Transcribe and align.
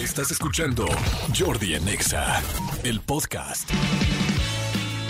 Estás 0.00 0.30
escuchando 0.30 0.86
Jordi 1.38 1.74
en 1.74 1.86
Exa, 1.86 2.42
el 2.84 3.02
podcast. 3.02 3.68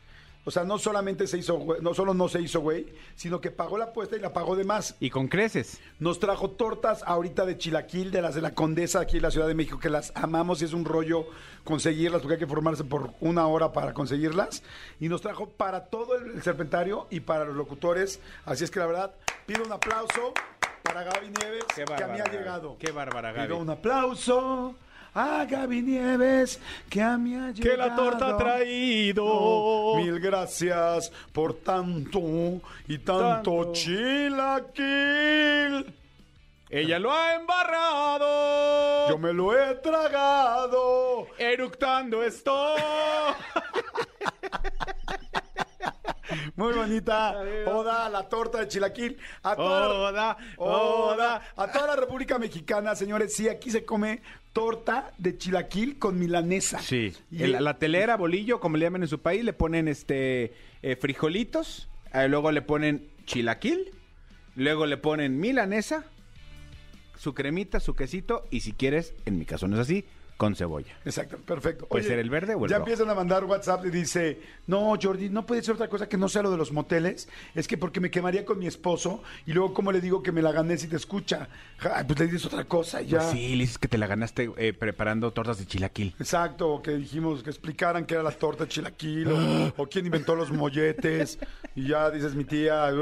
O 0.48 0.52
sea, 0.52 0.64
no 0.64 0.80
solamente 0.80 1.28
se 1.28 1.38
hizo, 1.38 1.62
no 1.82 1.94
solo 1.94 2.14
no 2.14 2.30
se 2.30 2.40
hizo 2.40 2.62
güey, 2.62 2.88
sino 3.18 3.42
que 3.42 3.52
pagó 3.52 3.78
la 3.78 3.84
apuesta 3.84 4.16
y 4.16 4.22
la 4.22 4.32
pagó 4.32 4.56
de 4.56 4.64
más. 4.64 4.96
Y 5.02 5.10
con 5.10 5.28
creces. 5.28 5.82
Nos 6.00 6.20
trajo 6.20 6.52
tortas 6.52 7.04
ahorita 7.06 7.46
de 7.46 7.58
chilaquil, 7.58 8.12
de 8.12 8.22
las 8.22 8.34
de 8.34 8.40
la 8.40 8.54
Condesa 8.54 9.02
aquí 9.02 9.18
en 9.18 9.24
la 9.24 9.32
Ciudad 9.32 9.50
de 9.50 9.56
México, 9.56 9.78
que 9.78 9.90
las 9.90 10.14
amamos 10.16 10.62
y 10.62 10.66
es 10.66 10.72
un 10.72 10.86
rollo 10.86 11.26
conseguirlas, 11.66 12.22
porque 12.22 12.36
hay 12.36 12.40
que 12.40 12.48
formarse 12.48 12.86
por 12.86 13.12
una 13.20 13.46
hora 13.46 13.74
para 13.74 13.94
conseguirlas. 13.94 14.64
Y 15.02 15.10
nos 15.10 15.20
trajo 15.20 15.50
para 15.50 15.88
todo 15.88 16.16
el, 16.16 16.42
serpentario 16.42 17.08
y 17.10 17.20
para 17.20 17.44
los 17.44 17.58
locutores. 17.58 18.22
Así 18.46 18.64
es 18.64 18.72
que 18.72 18.80
la 18.80 18.86
verdad, 18.86 19.16
pido 19.46 19.66
un 19.66 19.72
aplauso 19.74 20.34
para 20.82 21.04
Gaby 21.04 21.28
Nieves, 21.28 21.66
Qué 21.76 21.84
que 21.84 22.04
a 22.06 22.08
mí 22.08 22.22
ha 22.22 22.32
llegado. 22.32 22.78
qué 22.80 22.94
bárbara, 22.94 23.34
Gaby. 23.34 23.48
Pido 23.48 23.58
un 23.58 23.70
aplauso 23.70 24.78
a 25.18 25.46
Gaby 25.46 25.82
Nieves, 25.82 26.60
que 26.90 27.02
a 27.02 27.18
mí 27.18 27.34
ha 27.36 27.52
llegado. 27.52 27.62
Que 27.62 27.76
la 27.78 27.96
torta 27.96 28.28
ha 28.30 28.38
traído. 28.38 29.26
Oh, 29.26 29.98
mil 29.98 30.20
gracias 30.20 31.12
por 31.32 31.56
tanto 31.56 32.62
y 32.88 33.00
tanto, 33.00 33.64
Tanto. 33.64 33.74
chilaquil. 33.74 34.86
Ella 36.70 37.00
lo 37.00 37.12
ha 37.14 37.34
embarrado. 37.36 39.10
Yo 39.10 39.18
me 39.18 39.34
lo 39.34 39.58
he 39.58 39.74
tragado. 39.76 41.28
Eructando 41.38 42.22
estoy. 42.24 42.80
Muy 46.56 46.74
bonita. 46.74 47.36
Oda 47.66 48.06
a 48.06 48.10
la 48.10 48.28
torta 48.30 48.60
de 48.60 48.68
chilaquil. 48.68 49.18
A 49.44 49.56
toda, 49.56 50.38
Oda. 50.58 51.42
A 51.56 51.72
toda 51.72 51.88
la 51.88 51.96
República 51.96 52.40
Mexicana, 52.40 52.96
señores. 52.96 53.36
Sí, 53.36 53.50
aquí 53.50 53.72
se 53.72 53.86
come 53.86 54.22
torta 54.54 55.14
de 55.20 55.38
chilaquil 55.38 56.00
con 56.00 56.18
milanesa. 56.18 56.80
Sí. 56.80 57.14
Y 57.32 57.46
la 57.46 57.78
telera, 57.78 58.18
bolillo, 58.18 58.60
como 58.60 58.78
le 58.78 58.86
llaman 58.86 59.04
en 59.04 59.08
su 59.08 59.20
país, 59.20 59.44
le 59.44 59.54
ponen 59.54 59.88
este 59.88 60.54
eh, 60.82 60.96
frijolitos, 60.96 61.88
eh, 62.14 62.28
luego 62.28 62.52
le 62.52 62.64
ponen 62.64 63.08
chilaquil, 63.26 63.92
luego 64.56 64.88
le 64.88 64.98
ponen 64.98 65.40
milanesa, 65.40 66.06
su 67.18 67.34
cremita, 67.36 67.80
su 67.80 67.96
quesito, 67.96 68.46
y 68.50 68.62
si 68.62 68.74
quieres, 68.74 69.14
en 69.26 69.38
mi 69.38 69.46
caso 69.46 69.68
no 69.68 69.76
es 69.76 69.82
así, 69.82 70.06
con 70.38 70.56
cebolla. 70.56 70.94
Exacto, 71.04 71.38
perfecto. 71.38 71.88
Puede 71.88 72.06
ser 72.06 72.20
el 72.20 72.30
verde 72.30 72.54
o 72.56 72.64
el 72.66 72.70
Ya 72.70 72.78
rojo. 72.78 72.88
empiezan 72.90 73.10
a 73.10 73.16
mandar 73.16 73.44
WhatsApp 73.46 73.86
y 73.86 73.90
dice, 73.90 74.40
no, 74.68 74.94
Jordi, 75.02 75.30
no 75.30 75.46
puede 75.46 75.64
ser 75.64 75.74
otra 75.76 75.90
cosa 75.90 76.08
que 76.08 76.18
no 76.18 76.30
sea 76.30 76.44
lo 76.44 76.52
de 76.52 76.58
los 76.58 76.72
moteles. 76.72 77.28
Es 77.56 77.68
que 77.68 77.78
porque 77.78 78.00
me 78.00 78.12
quemaría 78.12 78.46
con 78.46 78.60
mi 78.60 78.68
esposo 78.68 79.24
y 79.46 79.54
luego, 79.54 79.74
¿cómo 79.74 79.92
le 79.92 80.00
digo 80.00 80.22
que 80.22 80.32
me 80.32 80.42
la 80.44 80.52
gané 80.52 80.78
si 80.78 80.88
te 80.88 80.96
escucha? 80.96 81.50
Ja, 81.80 82.04
pues 82.06 82.20
le 82.20 82.26
dices 82.28 82.46
otra 82.46 82.66
cosa 82.66 83.02
y 83.02 83.08
ya. 83.08 83.20
Pues 83.20 83.32
sí, 83.32 83.50
le 83.56 83.64
dices 83.64 83.78
que 83.80 83.88
te 83.88 83.98
la 83.98 84.06
ganaste 84.08 84.52
eh, 84.58 84.74
preparando 84.74 85.32
tortas 85.34 85.58
de 85.58 85.66
chilaquil. 85.66 86.14
Exacto, 86.20 86.70
o 86.70 86.82
que 86.84 86.92
dijimos 86.92 87.42
que 87.44 87.50
explicaran 87.50 88.06
qué 88.06 88.14
era 88.14 88.24
la 88.24 88.32
torta 88.32 88.66
de 88.66 88.70
chilaquil 88.70 89.32
o, 89.32 89.74
o 89.78 89.88
quién 89.88 90.06
inventó 90.06 90.36
los 90.36 90.52
molletes 90.52 91.40
y 91.76 91.88
ya 91.88 92.12
dices 92.12 92.36
mi 92.36 92.44
tía. 92.46 92.92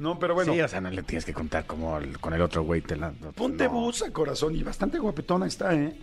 No, 0.00 0.18
pero 0.18 0.34
bueno. 0.34 0.52
Sí, 0.52 0.60
o 0.60 0.66
sea, 0.66 0.80
no 0.80 0.90
le 0.90 1.02
tienes 1.04 1.24
que 1.24 1.32
contar 1.32 1.66
como 1.66 1.96
el- 1.98 2.18
con 2.18 2.32
el 2.34 2.40
otro 2.42 2.62
güey 2.62 2.80
te 2.80 2.96
la... 2.96 3.12
Ponte 3.12 3.64
no. 3.64 3.70
busa, 3.70 4.10
corazón, 4.12 4.56
y 4.56 4.62
bastante 4.62 4.98
guapetona 4.98 5.46
está, 5.46 5.74
¿eh? 5.74 5.94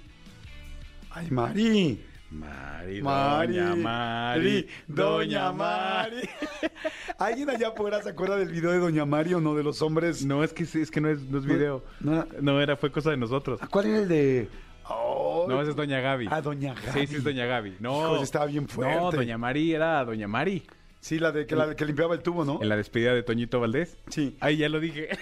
Ay, 1.12 1.30
Mari. 1.32 2.04
Mari, 2.30 3.00
doña 3.00 3.76
Mari, 3.76 4.68
Doña 4.86 5.52
Mari. 5.54 6.30
¿Alguien 7.20 7.50
allá 7.50 7.70
afuera 7.70 8.02
se 8.04 8.10
acuerda 8.10 8.36
del 8.36 8.50
video 8.52 8.72
de 8.72 8.80
Doña 8.80 9.06
Mari 9.06 9.34
o 9.34 9.40
no? 9.42 9.56
De 9.56 9.64
los 9.64 9.82
hombres. 9.82 10.26
No, 10.26 10.44
es 10.44 10.52
que, 10.54 10.66
sí, 10.66 10.82
es 10.82 10.92
que 10.92 11.00
no 11.00 11.10
es, 11.10 11.22
no 11.22 11.38
es 11.40 11.46
video. 11.46 11.84
no. 12.02 12.28
No, 12.42 12.60
era, 12.62 12.76
fue 12.76 12.92
cosa 12.92 13.12
de 13.12 13.18
nosotros. 13.18 13.62
¿A 13.64 13.68
¿Cuál 13.68 13.86
era 13.88 13.98
el 14.00 14.08
de.? 14.10 14.50
Oh, 14.90 15.46
No, 15.48 15.62
esa 15.62 15.72
es 15.72 15.76
Doña 15.78 16.02
Gaby. 16.02 16.28
Ah, 16.30 16.42
Doña 16.42 16.74
Gaby. 16.74 17.00
Sí, 17.00 17.08
sí, 17.08 17.16
es 17.16 17.24
Doña 17.24 17.46
Gaby. 17.46 17.78
No. 17.80 17.98
Hijos, 18.14 18.24
estaba 18.24 18.46
bien 18.46 18.68
fuerte. 18.68 18.96
No, 18.96 19.12
Doña 19.12 19.38
Mari 19.38 19.74
era 19.74 20.04
Doña 20.04 20.28
Mari. 20.28 20.64
Sí, 21.00 21.20
la 21.20 21.32
de 21.32 21.46
que, 21.46 21.56
la 21.56 21.68
de 21.68 21.76
que 21.76 21.86
limpiaba 21.86 22.16
el 22.16 22.22
tubo, 22.22 22.44
¿no? 22.44 22.60
En 22.62 22.70
la 22.70 22.76
despedida 22.76 23.14
de 23.14 23.24
Toñito 23.24 23.60
Valdés. 23.60 23.98
Sí. 24.10 24.38
Ahí 24.40 24.58
ya 24.58 24.70
lo 24.70 24.80
dije. 24.80 25.10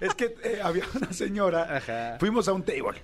Es 0.00 0.14
que 0.14 0.34
eh, 0.42 0.60
había 0.62 0.84
una 0.94 1.12
señora. 1.12 1.76
Ajá. 1.76 2.16
Fuimos 2.18 2.46
a 2.48 2.52
un 2.52 2.62
table. 2.62 3.00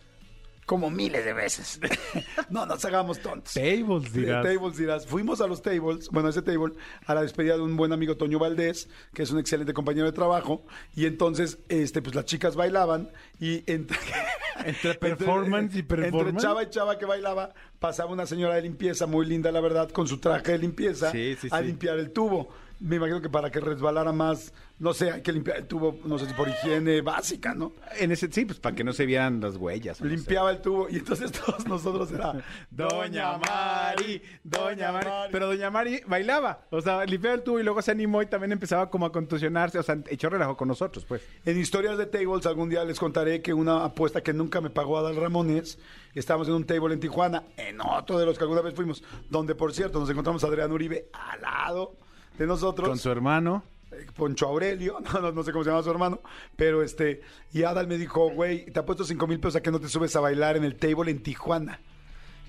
Como 0.70 0.88
miles 0.88 1.24
de 1.24 1.32
veces. 1.32 1.80
no 2.48 2.64
nos 2.64 2.84
hagamos 2.84 3.18
tontos. 3.18 3.54
Tables, 3.54 4.08
Sí, 4.12 4.24
tables 4.24 4.76
dirás. 4.76 5.04
Fuimos 5.04 5.40
a 5.40 5.48
los 5.48 5.62
tables, 5.62 6.08
bueno, 6.10 6.28
a 6.28 6.30
ese 6.30 6.42
table, 6.42 6.74
a 7.06 7.12
la 7.12 7.22
despedida 7.22 7.56
de 7.56 7.62
un 7.62 7.76
buen 7.76 7.92
amigo 7.92 8.16
Toño 8.16 8.38
Valdés, 8.38 8.88
que 9.12 9.24
es 9.24 9.32
un 9.32 9.40
excelente 9.40 9.72
compañero 9.72 10.06
de 10.06 10.12
trabajo, 10.12 10.64
y 10.94 11.06
entonces, 11.06 11.58
este, 11.68 12.02
pues 12.02 12.14
las 12.14 12.24
chicas 12.26 12.54
bailaban 12.54 13.10
y 13.40 13.64
entre, 13.68 13.98
Entre 14.64 14.94
performance 14.94 15.74
y 15.74 15.82
performance. 15.82 16.28
Entre 16.28 16.40
chava 16.40 16.62
y 16.62 16.70
chava 16.70 16.98
que 16.98 17.04
bailaba, 17.04 17.52
pasaba 17.80 18.12
una 18.12 18.26
señora 18.26 18.54
de 18.54 18.62
limpieza 18.62 19.08
muy 19.08 19.26
linda, 19.26 19.50
la 19.50 19.60
verdad, 19.60 19.90
con 19.90 20.06
su 20.06 20.18
traje 20.20 20.52
de 20.52 20.58
limpieza 20.58 21.10
Sí, 21.10 21.36
sí, 21.40 21.48
a 21.50 21.58
sí. 21.58 21.64
limpiar 21.64 21.98
el 21.98 22.12
tubo. 22.12 22.48
Me 22.80 22.96
imagino 22.96 23.20
que 23.20 23.28
para 23.28 23.50
que 23.50 23.60
resbalara 23.60 24.10
más, 24.10 24.54
no 24.78 24.94
sé, 24.94 25.10
hay 25.10 25.20
que 25.20 25.32
limpiar 25.32 25.58
el 25.58 25.66
tubo, 25.66 25.98
no 26.06 26.18
sé 26.18 26.26
si 26.26 26.32
por 26.32 26.48
higiene 26.48 27.02
básica, 27.02 27.54
¿no? 27.54 27.72
En 27.98 28.10
ese, 28.10 28.32
sí, 28.32 28.46
pues 28.46 28.58
para 28.58 28.74
que 28.74 28.82
no 28.82 28.94
se 28.94 29.04
vieran 29.04 29.38
las 29.38 29.56
huellas. 29.56 30.00
o 30.00 30.04
no 30.04 30.10
sé. 30.10 30.16
Limpiaba 30.16 30.50
el 30.50 30.62
tubo 30.62 30.88
y 30.88 30.96
entonces 30.96 31.30
todos 31.46 31.66
nosotros 31.66 32.10
era 32.10 32.42
Doña 32.70 33.36
Mari, 33.36 34.22
Doña 34.42 34.92
Mari. 34.92 35.10
Pero 35.30 35.48
Doña 35.48 35.70
Mari 35.70 36.00
bailaba. 36.06 36.66
O 36.70 36.80
sea, 36.80 37.04
limpiaba 37.04 37.36
el 37.36 37.42
tubo 37.42 37.60
y 37.60 37.62
luego 37.62 37.82
se 37.82 37.90
animó 37.90 38.22
y 38.22 38.26
también 38.26 38.52
empezaba 38.52 38.88
como 38.88 39.04
a 39.04 39.12
contusionarse. 39.12 39.78
O 39.78 39.82
sea, 39.82 39.98
echó 40.08 40.30
relajo 40.30 40.56
con 40.56 40.68
nosotros, 40.68 41.04
pues. 41.04 41.22
En 41.44 41.60
historias 41.60 41.98
de 41.98 42.06
tables 42.06 42.46
algún 42.46 42.70
día 42.70 42.82
les 42.84 42.98
contaré 42.98 43.42
que 43.42 43.52
una 43.52 43.84
apuesta 43.84 44.22
que 44.22 44.32
nunca 44.32 44.62
me 44.62 44.70
pagó 44.70 44.96
Adal 44.96 45.16
Ramones, 45.16 45.78
estábamos 46.14 46.48
en 46.48 46.54
un 46.54 46.64
table 46.64 46.94
en 46.94 47.00
Tijuana, 47.00 47.44
en 47.58 47.78
otro 47.82 48.18
de 48.18 48.24
los 48.24 48.38
que 48.38 48.44
alguna 48.44 48.62
vez 48.62 48.74
fuimos, 48.74 49.04
donde 49.28 49.54
por 49.54 49.74
cierto 49.74 50.00
nos 50.00 50.08
encontramos 50.08 50.42
a 50.44 50.46
Adrián 50.46 50.72
Uribe 50.72 51.10
al 51.12 51.42
lado 51.42 51.96
de 52.38 52.46
nosotros. 52.46 52.88
Con 52.88 52.98
su 52.98 53.10
hermano. 53.10 53.62
eh, 53.92 54.06
Poncho 54.16 54.46
Aurelio, 54.46 54.98
no, 55.12 55.20
no, 55.20 55.32
no 55.32 55.42
sé 55.42 55.52
cómo 55.52 55.64
se 55.64 55.70
llama 55.70 55.82
su 55.82 55.90
hermano, 55.90 56.20
pero 56.56 56.82
este, 56.82 57.22
y 57.52 57.62
Adal 57.64 57.86
me 57.86 57.98
dijo, 57.98 58.30
güey, 58.30 58.66
te 58.66 58.78
ha 58.80 58.86
puesto 58.86 59.04
cinco 59.04 59.26
mil 59.26 59.40
pesos 59.40 59.56
a 59.56 59.62
que 59.62 59.70
no 59.70 59.80
te 59.80 59.88
subes 59.88 60.14
a 60.16 60.20
bailar 60.20 60.56
en 60.56 60.64
el 60.64 60.76
table 60.76 61.10
en 61.10 61.22
Tijuana. 61.22 61.80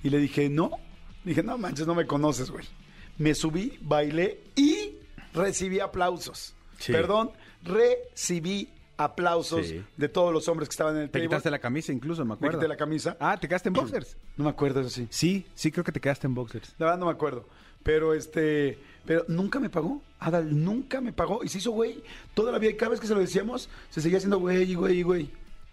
Y 0.03 0.09
le 0.09 0.17
dije, 0.19 0.49
no. 0.49 0.71
Dije, 1.23 1.43
no 1.43 1.57
manches, 1.57 1.85
no 1.85 1.93
me 1.95 2.07
conoces, 2.07 2.49
güey. 2.49 2.65
Me 3.17 3.35
subí, 3.35 3.77
bailé 3.81 4.39
y 4.55 4.95
recibí 5.33 5.79
aplausos. 5.79 6.55
Sí. 6.79 6.91
Perdón, 6.91 7.29
recibí 7.63 8.69
aplausos 8.97 9.67
Sí. 9.67 9.83
de 9.97 10.09
todos 10.09 10.31
los 10.33 10.47
hombres 10.47 10.69
que 10.69 10.73
estaban 10.73 10.95
en 10.95 11.01
el 11.03 11.07
Te 11.09 11.13
table. 11.19 11.27
quitaste 11.27 11.51
la 11.51 11.59
camisa 11.59 11.91
incluso, 11.91 12.23
me 12.23 12.29
Me 12.29 12.33
acuerdo. 12.35 12.59
quité 12.59 12.67
la 12.67 12.77
camisa. 12.77 13.17
Ah, 13.19 13.37
¿te 13.39 13.47
quedaste 13.47 13.69
en 13.69 13.73
boxers? 13.73 14.17
No 14.37 14.43
me 14.45 14.49
acuerdo, 14.51 14.81
eso 14.81 14.89
sí. 14.89 15.07
Sí, 15.09 15.45
sí 15.55 15.71
creo 15.71 15.83
que 15.83 15.91
te 15.91 15.99
quedaste 15.99 16.27
en 16.27 16.35
boxers. 16.35 16.75
La 16.77 16.85
verdad 16.87 16.99
no 16.99 17.05
me 17.07 17.11
acuerdo. 17.11 17.47
Pero 17.83 18.13
este, 18.13 18.77
pero 19.05 19.25
nunca 19.27 19.59
me 19.59 19.69
pagó. 19.69 20.01
Adal 20.19 20.63
nunca 20.63 21.01
me 21.01 21.13
pagó. 21.13 21.43
Y 21.43 21.47
se 21.49 21.57
hizo 21.57 21.71
güey 21.71 22.03
toda 22.33 22.51
la 22.51 22.59
vida. 22.59 22.71
Y 22.71 22.75
cada 22.75 22.91
vez 22.91 22.99
que 22.99 23.07
se 23.07 23.13
lo 23.15 23.19
decíamos, 23.19 23.69
se 23.89 24.01
seguía 24.01 24.17
haciendo 24.17 24.39
güey, 24.39 24.63
y 24.71 24.75
güey, 24.75 24.97
y 24.99 25.03
güey. 25.03 25.29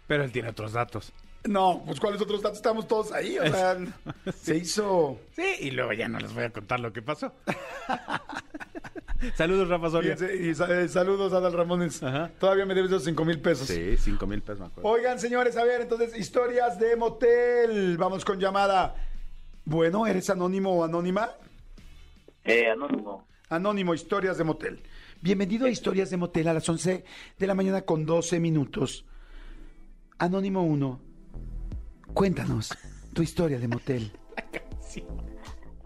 Pero 0.06 0.24
él 0.24 0.32
tiene 0.32 0.48
otros 0.48 0.72
datos. 0.72 1.12
No, 1.44 1.82
pues 1.86 2.00
cuáles 2.00 2.20
otros 2.20 2.42
datos 2.42 2.58
estamos 2.58 2.88
todos 2.88 3.12
ahí. 3.12 3.38
O 3.38 3.46
sea, 3.46 3.76
se 4.40 4.56
hizo. 4.56 5.20
Sí, 5.36 5.44
y 5.60 5.70
luego 5.70 5.92
ya 5.92 6.08
no 6.08 6.18
les 6.18 6.32
voy 6.34 6.44
a 6.44 6.50
contar 6.50 6.80
lo 6.80 6.92
que 6.92 7.02
pasó. 7.02 7.32
Saludos, 9.36 9.68
Rafa 9.68 9.90
Soria. 9.90 10.16
Y 10.40 10.54
sa- 10.54 10.68
eh, 10.80 10.88
saludos, 10.88 11.32
Adal 11.32 11.52
Ramones. 11.52 12.02
Ajá. 12.02 12.30
Todavía 12.38 12.64
me 12.66 12.74
debes 12.74 12.90
esos 12.92 13.04
cinco 13.04 13.24
mil 13.24 13.40
pesos. 13.40 13.66
Sí, 13.66 13.96
cinco 13.98 14.26
mil 14.28 14.40
pesos, 14.42 14.60
me 14.60 14.66
acuerdo. 14.66 14.88
Oigan, 14.88 15.18
señores, 15.18 15.56
a 15.56 15.64
ver, 15.64 15.80
entonces, 15.80 16.16
historias 16.16 16.78
de 16.78 16.94
motel. 16.94 17.96
Vamos 17.98 18.24
con 18.24 18.38
llamada. 18.38 18.94
Bueno, 19.64 20.06
¿eres 20.06 20.30
anónimo 20.30 20.70
o 20.72 20.84
anónima? 20.84 21.30
Eh, 22.48 22.66
anónimo. 22.70 23.26
Anónimo, 23.50 23.92
historias 23.92 24.38
de 24.38 24.44
motel. 24.44 24.82
Bienvenido 25.20 25.66
a 25.66 25.70
Historias 25.70 26.08
de 26.08 26.16
Motel 26.16 26.48
a 26.48 26.54
las 26.54 26.66
11 26.66 27.04
de 27.38 27.46
la 27.46 27.54
mañana 27.54 27.82
con 27.82 28.06
12 28.06 28.40
minutos. 28.40 29.04
Anónimo 30.18 30.62
1, 30.62 30.98
cuéntanos 32.14 32.70
tu 33.12 33.22
historia 33.22 33.58
de 33.58 33.68
motel. 33.68 34.12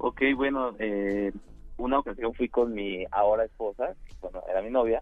Ok, 0.04 0.20
bueno, 0.34 0.74
eh, 0.80 1.30
una 1.76 2.00
ocasión 2.00 2.34
fui 2.34 2.48
con 2.48 2.74
mi 2.74 3.04
ahora 3.12 3.44
esposa, 3.44 3.94
bueno, 4.20 4.42
era 4.50 4.60
mi 4.60 4.68
novia. 4.68 5.00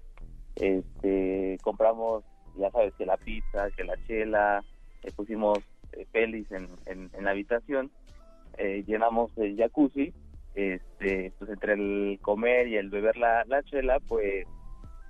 Este, 0.56 1.56
compramos, 1.62 2.22
ya 2.58 2.70
sabes, 2.70 2.92
que 2.96 3.06
la 3.06 3.16
pizza, 3.16 3.70
que 3.70 3.84
la 3.84 3.94
chela, 4.06 4.62
eh, 5.02 5.10
pusimos 5.16 5.58
eh, 5.92 6.06
pelis 6.12 6.52
en, 6.52 6.68
en, 6.84 7.10
en 7.14 7.24
la 7.24 7.30
habitación, 7.30 7.90
eh, 8.58 8.84
llenamos 8.86 9.30
el 9.38 9.56
jacuzzi. 9.56 10.12
Este, 10.54 11.32
pues 11.38 11.50
entre 11.50 11.74
el 11.74 12.18
comer 12.22 12.68
y 12.68 12.76
el 12.76 12.90
beber 12.90 13.16
la, 13.16 13.44
la 13.46 13.62
chela, 13.62 13.98
pues 14.00 14.46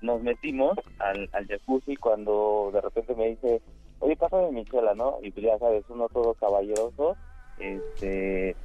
nos 0.02 0.22
metimos 0.22 0.78
al, 0.98 1.28
al 1.32 1.46
jacuzzi 1.46 1.96
cuando 1.96 2.70
de 2.72 2.80
repente 2.80 3.14
me 3.14 3.30
dice, 3.30 3.60
oye, 4.00 4.16
pásame 4.16 4.50
mi 4.52 4.64
chela, 4.64 4.94
¿no? 4.94 5.18
Y 5.22 5.30
pues 5.30 5.44
ya 5.46 5.58
sabes, 5.58 5.84
uno 5.88 6.08
todo 6.08 6.34
caballeroso, 6.34 7.16
este, 7.58 8.56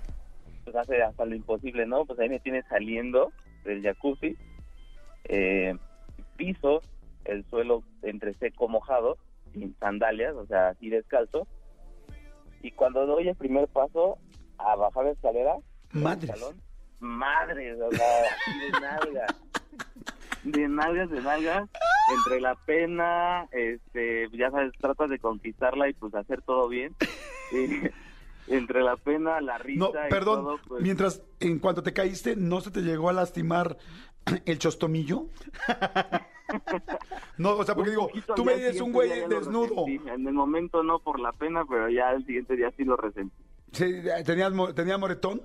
pues 0.63 0.75
hace 0.75 1.01
hasta 1.01 1.25
lo 1.25 1.35
imposible, 1.35 1.85
¿no? 1.85 2.05
Pues 2.05 2.19
ahí 2.19 2.29
me 2.29 2.39
tiene 2.39 2.63
saliendo 2.63 3.31
del 3.63 3.81
jacuzzi, 3.81 4.35
eh, 5.25 5.75
piso 6.37 6.81
el 7.25 7.43
suelo 7.49 7.83
entre 8.01 8.33
seco 8.35 8.67
mojado, 8.67 9.17
sin 9.53 9.75
sandalias, 9.79 10.35
o 10.35 10.45
sea, 10.45 10.69
así 10.69 10.89
descalzo, 10.89 11.47
y 12.61 12.71
cuando 12.71 13.05
doy 13.05 13.27
el 13.27 13.35
primer 13.35 13.67
paso 13.67 14.17
a 14.57 14.75
bajar 14.75 15.05
la 15.05 15.11
escalera, 15.11 15.55
Madres. 16.03 16.29
salón, 16.31 16.61
madres, 16.99 17.77
o 17.81 17.91
sea, 17.91 18.07
de 18.61 18.71
nalga, 18.79 19.25
de 20.43 20.67
nalgas, 20.67 21.09
de 21.09 21.21
nalgas, 21.21 21.69
entre 22.17 22.41
la 22.41 22.55
pena, 22.55 23.47
este, 23.51 24.29
ya 24.37 24.51
sabes, 24.51 24.71
tratas 24.79 25.09
de 25.09 25.19
conquistarla 25.19 25.89
y 25.89 25.93
pues 25.93 26.13
hacer 26.15 26.41
todo 26.41 26.67
bien, 26.67 26.95
y 27.51 27.89
entre 28.53 28.81
la 28.83 28.95
pena, 28.97 29.41
la 29.41 29.57
risa 29.57 29.79
No, 29.79 29.89
y 29.89 30.09
perdón, 30.09 30.43
todo, 30.43 30.59
pues, 30.67 30.81
mientras, 30.83 31.21
en 31.39 31.59
cuanto 31.59 31.81
te 31.83 31.93
caíste, 31.93 32.35
¿no 32.35 32.61
se 32.61 32.71
te 32.71 32.81
llegó 32.81 33.09
a 33.09 33.13
lastimar 33.13 33.77
el 34.45 34.59
chostomillo? 34.59 35.27
no, 37.37 37.57
o 37.57 37.63
sea, 37.63 37.75
porque 37.75 37.91
digo, 37.91 38.09
tú 38.35 38.45
me 38.45 38.55
dices 38.55 38.81
un 38.81 38.91
güey 38.91 39.09
desnudo. 39.27 39.85
En 39.87 40.27
el 40.27 40.33
momento 40.33 40.83
no 40.83 40.99
por 40.99 41.19
la 41.19 41.31
pena, 41.31 41.63
pero 41.67 41.89
ya 41.89 42.11
el 42.11 42.25
siguiente 42.25 42.55
día 42.55 42.71
sí 42.77 42.83
lo 42.83 42.95
resentí. 42.97 43.35
Sí, 43.71 43.93
¿Tenías, 44.25 44.53
mo- 44.53 44.73
¿Tenía 44.73 44.97
moretón? 44.97 45.41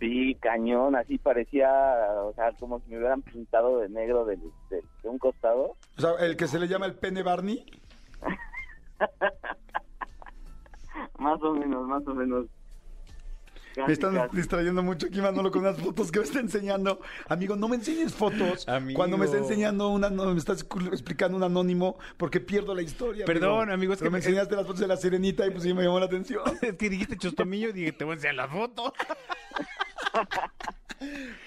Sí, 0.00 0.34
cañón, 0.40 0.96
así 0.96 1.18
parecía, 1.18 1.68
o 2.24 2.32
sea, 2.34 2.52
como 2.58 2.80
si 2.80 2.90
me 2.90 2.98
hubieran 2.98 3.20
pintado 3.22 3.78
de 3.80 3.88
negro 3.90 4.24
del- 4.24 4.40
del- 4.70 4.82
de, 5.02 5.08
un 5.08 5.18
costado. 5.18 5.76
O 5.98 6.00
sea, 6.00 6.12
el 6.20 6.36
que 6.36 6.48
se 6.48 6.58
le 6.58 6.66
llama 6.68 6.86
el 6.86 6.94
pene 6.94 7.22
Barney. 7.22 7.64
Más 11.18 11.40
o 11.42 11.52
menos, 11.54 11.86
más 11.86 12.06
o 12.06 12.14
menos. 12.14 12.46
Casi, 13.74 13.86
Me 13.86 13.92
están 13.92 14.14
casi. 14.14 14.36
distrayendo 14.36 14.82
mucho 14.82 15.06
aquí, 15.06 15.20
Manolo, 15.20 15.50
con 15.50 15.60
unas 15.62 15.78
fotos 15.80 16.10
que 16.10 16.18
me 16.18 16.24
está 16.24 16.40
enseñando. 16.40 17.00
Amigo, 17.28 17.54
no 17.56 17.68
me 17.68 17.76
enseñes 17.76 18.14
fotos 18.14 18.68
Amigo. 18.68 18.96
cuando 18.96 19.16
me 19.16 19.26
está 19.26 19.38
enseñando 19.38 19.88
una, 19.90 20.10
no, 20.10 20.24
me 20.32 20.38
estás 20.38 20.66
explicando 20.90 21.36
un 21.36 21.44
anónimo 21.44 21.96
porque 22.16 22.40
pierdo 22.40 22.74
la 22.74 22.82
historia. 22.82 23.24
Perdón, 23.26 23.70
amigo, 23.70 23.92
es 23.92 24.00
Pero 24.00 24.10
que 24.10 24.12
me 24.12 24.18
enseñaste 24.18 24.56
las 24.56 24.66
fotos 24.66 24.80
de 24.80 24.88
la 24.88 24.96
sirenita 24.96 25.46
y 25.46 25.50
pues 25.50 25.62
sí 25.62 25.72
me 25.72 25.84
llamó 25.84 26.00
la 26.00 26.06
atención. 26.06 26.42
Es 26.62 26.74
que 26.76 26.90
dijiste 26.90 27.16
chostomillo 27.16 27.68
y 27.68 27.72
dije, 27.72 27.92
te 27.92 28.04
voy 28.04 28.12
a 28.12 28.14
enseñar 28.14 28.34
la 28.36 28.48
foto. 28.48 28.92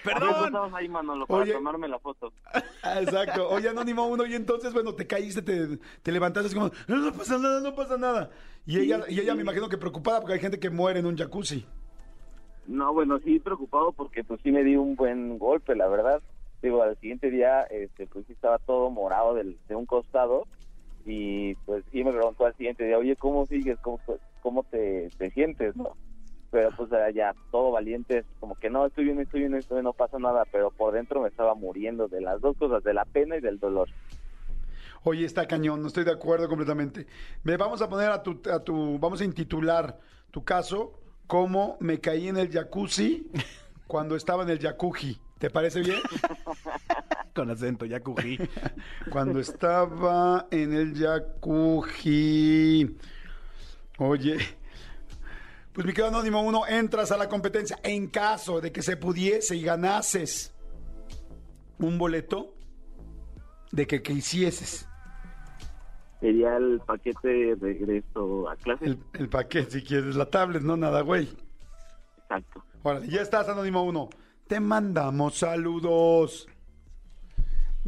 Perdón. 0.04 0.76
ahí, 0.76 0.90
Manolo, 0.90 1.28
para 1.28 1.44
Oye. 1.44 1.54
tomarme 1.54 1.88
la 1.88 2.00
foto. 2.00 2.34
Ah, 2.86 3.02
exacto. 3.02 3.48
Oye, 3.50 3.70
Anónimo 3.70 4.06
uno, 4.08 4.26
y 4.26 4.36
entonces, 4.36 4.74
bueno, 4.74 4.94
te 4.94 5.08
caíste, 5.08 5.42
te, 5.42 5.78
te 6.02 6.12
levantaste 6.12 6.54
como, 6.54 6.70
no, 6.88 6.98
no 6.98 7.14
pasa 7.14 7.38
nada, 7.38 7.62
no 7.62 7.74
pasa 7.74 7.98
nada. 7.98 8.30
Y 8.66 8.78
ella, 8.80 9.06
y 9.08 9.22
ella 9.22 9.36
me 9.36 9.42
imagino 9.42 9.70
que 9.70 9.78
preocupada 9.78 10.20
porque 10.20 10.34
hay 10.34 10.40
gente 10.42 10.60
que 10.60 10.70
muere 10.70 11.00
en 11.00 11.06
un 11.06 11.18
jacuzzi. 11.18 11.66
No, 12.68 12.94
bueno, 12.94 13.20
sí 13.20 13.40
preocupado 13.40 13.94
porque 13.94 14.24
pues 14.26 14.42
sí 14.42 14.52
me 14.52 14.64
di 14.66 14.76
un 14.76 14.96
buen 14.98 15.38
golpe, 15.40 15.76
la 15.76 15.88
verdad. 15.88 16.22
Digo, 16.62 16.84
al 16.84 16.98
siguiente 17.00 17.32
día, 17.32 17.62
este, 17.64 18.06
pues 18.08 18.26
sí 18.28 18.34
estaba 18.34 18.58
todo 18.58 18.90
morado 18.90 19.34
del, 19.34 19.58
de 19.70 19.76
un 19.76 19.86
costado 19.86 20.46
y 21.06 21.56
pues 21.66 21.86
sí 21.92 22.04
me 22.04 22.12
preguntó 22.12 22.46
al 22.46 22.56
siguiente 22.56 22.84
día, 22.86 22.98
oye, 22.98 23.16
¿cómo 23.16 23.46
sigues? 23.46 23.80
¿Cómo, 23.80 24.00
cómo 24.42 24.64
te, 24.64 25.10
te 25.18 25.32
sientes? 25.32 25.74
no 25.76 25.96
Pero 26.54 26.70
pues 26.78 26.92
ya 27.16 27.34
todo 27.50 27.72
valiente, 27.72 28.26
como 28.40 28.54
que 28.54 28.70
no, 28.70 28.86
estoy 28.86 29.06
bien, 29.06 29.20
estoy 29.20 29.40
bien, 29.40 29.56
estoy 29.56 29.78
bien, 29.78 29.86
no 29.86 29.94
pasa 29.94 30.20
nada, 30.20 30.46
pero 30.52 30.70
por 30.70 30.94
dentro 30.94 31.20
me 31.20 31.30
estaba 31.30 31.56
muriendo 31.56 32.08
de 32.08 32.22
las 32.22 32.40
dos 32.42 32.56
cosas, 32.58 32.84
de 32.84 32.94
la 32.94 33.06
pena 33.06 33.38
y 33.38 33.42
del 33.42 33.60
dolor. 33.60 33.90
Oye, 35.04 35.26
está 35.26 35.48
cañón, 35.48 35.82
no 35.82 35.88
estoy 35.88 36.04
de 36.04 36.12
acuerdo 36.12 36.48
completamente. 36.48 37.08
Me 37.44 37.58
vamos 37.58 37.82
a 37.82 37.90
poner 37.90 38.12
a 38.12 38.22
tu, 38.22 38.40
a 38.52 38.60
tu, 38.60 39.00
vamos 39.00 39.20
a 39.22 39.26
intitular 39.26 39.98
tu 40.30 40.44
caso 40.44 40.94
como 41.26 41.76
me 41.80 42.00
caí 42.00 42.28
en 42.28 42.38
el 42.38 42.52
jacuzzi 42.52 43.26
cuando 43.88 44.16
estaba 44.16 44.44
en 44.44 44.52
el 44.52 44.60
jacuzzi. 44.60 45.18
¿Te 45.40 45.50
parece 45.50 45.82
bien? 45.82 45.98
Con 47.34 47.50
acento, 47.50 47.88
cogí. 48.04 48.38
Cuando 49.12 49.40
estaba 49.40 50.46
en 50.52 50.72
el 50.72 50.94
jacuzzi. 50.94 52.96
Oye, 53.98 54.38
pues 55.74 55.86
mi 55.86 55.94
querido 55.94 56.08
Anónimo 56.10 56.42
uno, 56.42 56.68
entras 56.68 57.12
a 57.12 57.18
la 57.18 57.28
competencia 57.28 57.80
en 57.84 58.08
caso 58.08 58.62
de 58.62 58.72
que 58.72 58.82
se 58.82 58.96
pudiese 58.96 59.56
y 59.56 59.64
ganases 59.64 60.54
un 61.80 61.98
boleto 61.98 62.54
de 63.72 63.88
que, 63.88 64.02
que 64.02 64.14
hicieses 64.14 64.88
Sería 66.20 66.56
el 66.56 66.80
paquete 66.80 67.28
de 67.28 67.56
regreso 67.60 68.50
a 68.50 68.56
clase. 68.56 68.86
el, 68.86 69.00
el 69.16 69.28
paquete, 69.28 69.72
si 69.72 69.84
quieres, 69.84 70.16
la 70.16 70.26
tablet, 70.26 70.62
no 70.62 70.78
nada, 70.78 71.02
güey. 71.02 71.28
Exacto. 72.18 72.64
Órale, 72.82 73.10
ya 73.10 73.22
estás, 73.22 73.50
Anónimo 73.50 73.84
1. 73.84 74.10
Te 74.48 74.62
mandamos 74.62 75.38
saludos. 75.40 76.48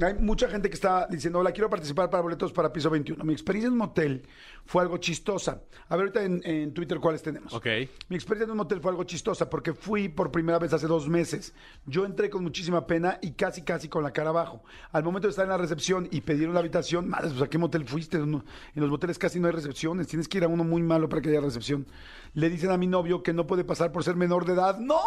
Hay 0.01 0.13
mucha 0.15 0.49
gente 0.49 0.69
que 0.69 0.75
está 0.75 1.07
diciendo, 1.09 1.39
hola, 1.39 1.53
quiero 1.53 1.69
participar 1.69 2.09
para 2.09 2.21
boletos 2.21 2.51
para 2.51 2.73
piso 2.73 2.89
21. 2.89 3.23
Mi 3.23 3.31
experiencia 3.31 3.67
en 3.67 3.73
un 3.73 3.79
motel 3.79 4.27
fue 4.65 4.81
algo 4.81 4.97
chistosa. 4.97 5.61
A 5.87 5.95
ver 5.95 6.07
ahorita 6.07 6.23
en, 6.23 6.41
en 6.43 6.73
Twitter 6.73 6.99
cuáles 6.99 7.21
tenemos. 7.21 7.53
Ok. 7.53 7.65
Mi 8.09 8.17
experiencia 8.17 8.43
en 8.43 8.51
un 8.51 8.57
motel 8.57 8.81
fue 8.81 8.91
algo 8.91 9.05
chistosa 9.05 9.49
porque 9.49 9.73
fui 9.73 10.09
por 10.09 10.31
primera 10.31 10.59
vez 10.59 10.73
hace 10.73 10.87
dos 10.87 11.07
meses. 11.07 11.53
Yo 11.85 12.05
entré 12.05 12.29
con 12.29 12.43
muchísima 12.43 12.85
pena 12.85 13.19
y 13.21 13.31
casi, 13.31 13.61
casi 13.61 13.87
con 13.87 14.03
la 14.03 14.11
cara 14.11 14.31
abajo. 14.31 14.63
Al 14.91 15.03
momento 15.05 15.27
de 15.27 15.29
estar 15.29 15.45
en 15.45 15.51
la 15.51 15.57
recepción 15.57 16.09
y 16.11 16.19
pedir 16.21 16.49
una 16.49 16.59
habitación, 16.59 17.07
madre, 17.07 17.29
pues 17.29 17.41
¿a 17.41 17.47
qué 17.47 17.57
motel 17.57 17.85
fuiste? 17.85 18.17
En 18.17 18.43
los 18.75 18.89
moteles 18.89 19.17
casi 19.17 19.39
no 19.39 19.47
hay 19.47 19.53
recepciones. 19.53 20.07
Tienes 20.07 20.27
que 20.27 20.39
ir 20.39 20.43
a 20.43 20.49
uno 20.49 20.65
muy 20.65 20.83
malo 20.83 21.07
para 21.07 21.21
que 21.21 21.29
haya 21.29 21.39
recepción. 21.39 21.87
Le 22.33 22.49
dicen 22.49 22.69
a 22.71 22.77
mi 22.77 22.87
novio 22.87 23.23
que 23.23 23.31
no 23.31 23.47
puede 23.47 23.63
pasar 23.63 23.93
por 23.93 24.03
ser 24.03 24.17
menor 24.17 24.45
de 24.45 24.53
edad. 24.53 24.77
¡No! 24.77 24.99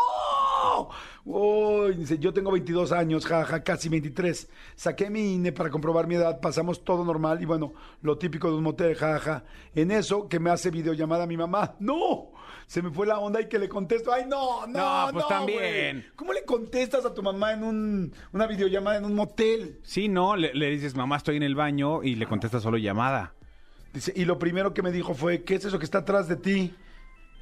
¡No! 0.79 0.91
Uy, 1.25 1.95
dice, 1.95 2.19
yo 2.19 2.33
tengo 2.33 2.51
22 2.53 2.93
años, 2.93 3.27
jaja, 3.27 3.63
casi 3.63 3.89
23. 3.89 4.49
Saqué 4.77 5.11
mi 5.11 5.35
INE 5.35 5.53
para 5.53 5.71
comprobar 5.71 6.07
mi 6.07 6.15
edad, 6.15 6.41
pasamos 6.41 6.85
todo 6.85 7.05
normal 7.05 7.43
y 7.43 7.45
bueno, 7.45 7.73
lo 8.03 8.19
típico 8.19 8.51
de 8.51 8.57
un 8.57 8.63
motel, 8.63 8.95
jaja. 8.95 9.45
En 9.75 9.91
eso 9.91 10.29
que 10.29 10.39
me 10.39 10.51
hace 10.51 10.71
videollamada 10.71 11.27
mi 11.27 11.37
mamá. 11.37 11.75
¡No! 11.81 12.31
Se 12.67 12.83
me 12.83 12.91
fue 12.91 13.07
la 13.07 13.19
onda 13.19 13.41
y 13.41 13.49
que 13.49 13.59
le 13.59 13.69
contesto, 13.69 14.13
¡ay, 14.13 14.25
no, 14.27 14.67
no! 14.67 15.07
No, 15.07 15.13
pues 15.13 15.25
no, 15.25 15.29
también. 15.29 16.07
¿Cómo 16.17 16.33
le 16.33 16.45
contestas 16.45 17.05
a 17.07 17.15
tu 17.15 17.23
mamá 17.23 17.53
en 17.53 17.65
un, 17.65 18.13
una 18.33 18.47
videollamada 18.47 18.99
en 18.99 19.05
un 19.07 19.15
motel? 19.15 19.81
Sí, 19.83 20.09
no, 20.09 20.37
le, 20.37 20.53
le 20.55 20.71
dices, 20.71 20.95
mamá, 20.95 21.17
estoy 21.17 21.37
en 21.37 21.43
el 21.43 21.55
baño 21.55 22.03
y 22.03 22.15
le 22.15 22.27
contesta 22.27 22.61
solo 22.61 22.77
llamada. 22.77 23.35
Dice, 23.93 24.13
y 24.15 24.27
lo 24.27 24.39
primero 24.39 24.75
que 24.75 24.83
me 24.83 24.93
dijo 24.93 25.15
fue, 25.15 25.45
¿qué 25.45 25.55
es 25.55 25.65
eso 25.65 25.79
que 25.79 25.87
está 25.87 25.99
atrás 25.99 26.29
de 26.29 26.37
ti? 26.37 26.75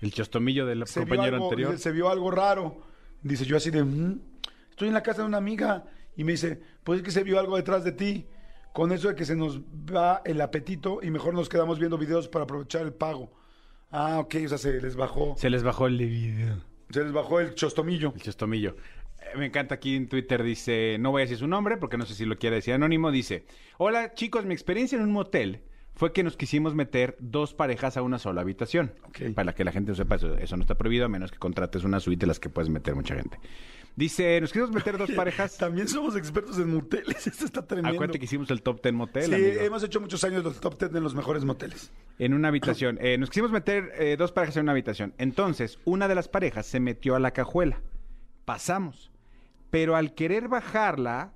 El 0.00 0.12
chostomillo 0.12 0.66
del 0.66 0.86
se 0.86 1.00
compañero 1.00 1.36
algo, 1.36 1.46
anterior. 1.46 1.78
se 1.78 1.90
vio 1.90 2.08
algo 2.08 2.30
raro. 2.30 2.82
Dice, 3.22 3.44
yo 3.44 3.56
así 3.56 3.70
de, 3.70 3.82
"Mm, 3.84 4.20
estoy 4.70 4.88
en 4.88 4.94
la 4.94 5.02
casa 5.02 5.22
de 5.22 5.28
una 5.28 5.38
amiga. 5.38 5.84
Y 6.16 6.24
me 6.24 6.32
dice, 6.32 6.60
pues 6.84 6.98
es 7.00 7.04
que 7.04 7.10
se 7.10 7.22
vio 7.24 7.38
algo 7.38 7.56
detrás 7.56 7.84
de 7.84 7.92
ti. 7.92 8.26
Con 8.72 8.92
eso 8.92 9.08
de 9.08 9.14
que 9.14 9.24
se 9.24 9.36
nos 9.36 9.60
va 9.60 10.20
el 10.24 10.40
apetito 10.40 11.00
y 11.02 11.10
mejor 11.10 11.34
nos 11.34 11.48
quedamos 11.48 11.78
viendo 11.78 11.96
videos 11.98 12.28
para 12.28 12.44
aprovechar 12.44 12.82
el 12.82 12.92
pago. 12.92 13.32
Ah, 13.90 14.18
ok, 14.18 14.34
o 14.44 14.48
sea, 14.48 14.58
se 14.58 14.80
les 14.80 14.96
bajó, 14.96 15.34
Se 15.38 15.48
les 15.50 15.62
bajó 15.62 15.86
el 15.86 15.96
video. 15.98 16.62
se 16.90 17.02
les 17.02 17.12
bajó 17.12 17.40
el 17.40 17.54
chostomillo. 17.54 18.12
El 18.14 18.22
chostomillo. 18.22 18.76
Eh, 19.18 19.36
Me 19.38 19.46
encanta 19.46 19.74
aquí 19.76 19.96
en 19.96 20.08
Twitter, 20.08 20.42
dice, 20.42 20.96
no 21.00 21.10
voy 21.10 21.22
a 21.22 21.24
decir 21.24 21.38
su 21.38 21.46
nombre 21.48 21.76
porque 21.78 21.96
no 21.96 22.04
sé 22.06 22.14
si 22.14 22.24
lo 22.26 22.36
quiere 22.38 22.56
decir 22.56 22.74
anónimo, 22.74 23.10
dice, 23.10 23.44
hola 23.78 24.12
chicos, 24.14 24.44
mi 24.44 24.52
experiencia 24.54 24.96
en 24.98 25.04
un 25.04 25.12
motel 25.12 25.62
fue 25.96 26.12
que 26.12 26.22
nos 26.22 26.36
quisimos 26.36 26.74
meter 26.74 27.16
dos 27.18 27.54
parejas 27.54 27.96
a 27.96 28.02
una 28.02 28.18
sola 28.18 28.42
habitación. 28.42 28.92
Ok. 29.08 29.34
Para 29.34 29.54
que 29.54 29.64
la 29.64 29.72
gente 29.72 29.94
sepa, 29.94 30.16
eso, 30.16 30.36
eso 30.36 30.56
no 30.56 30.62
está 30.62 30.76
prohibido 30.76 31.06
a 31.06 31.08
menos 31.08 31.32
que 31.32 31.38
contrates 31.38 31.84
una 31.84 32.00
suite 32.00 32.20
de 32.20 32.26
las 32.26 32.38
que 32.38 32.50
puedes 32.50 32.68
meter 32.68 32.94
mucha 32.94 33.14
gente. 33.14 33.38
Dice, 33.96 34.38
nos 34.42 34.52
quisimos 34.52 34.72
meter 34.72 34.98
dos 34.98 35.10
parejas. 35.16 35.56
También 35.56 35.88
somos 35.88 36.14
expertos 36.16 36.58
en 36.58 36.74
moteles, 36.74 37.26
esto 37.26 37.46
está 37.46 37.66
tremendo. 37.66 37.96
Acuérdate 37.96 38.18
que 38.18 38.26
hicimos 38.26 38.50
el 38.50 38.60
top 38.60 38.82
10 38.82 38.94
motel, 38.94 39.24
sí, 39.24 39.34
amigo. 39.34 39.60
hemos 39.62 39.82
hecho 39.82 40.00
muchos 40.02 40.22
años 40.22 40.44
los 40.44 40.60
top 40.60 40.78
10 40.78 40.94
en 40.94 41.02
los 41.02 41.14
mejores 41.14 41.46
moteles. 41.46 41.90
En 42.18 42.34
una 42.34 42.48
habitación. 42.48 42.98
Eh, 43.00 43.16
nos 43.16 43.30
quisimos 43.30 43.50
meter 43.50 43.92
eh, 43.98 44.16
dos 44.18 44.32
parejas 44.32 44.58
en 44.58 44.64
una 44.64 44.72
habitación. 44.72 45.14
Entonces, 45.16 45.78
una 45.86 46.08
de 46.08 46.14
las 46.14 46.28
parejas 46.28 46.66
se 46.66 46.78
metió 46.78 47.16
a 47.16 47.20
la 47.20 47.30
cajuela. 47.30 47.80
Pasamos. 48.44 49.10
Pero 49.70 49.96
al 49.96 50.14
querer 50.14 50.48
bajarla, 50.48 51.32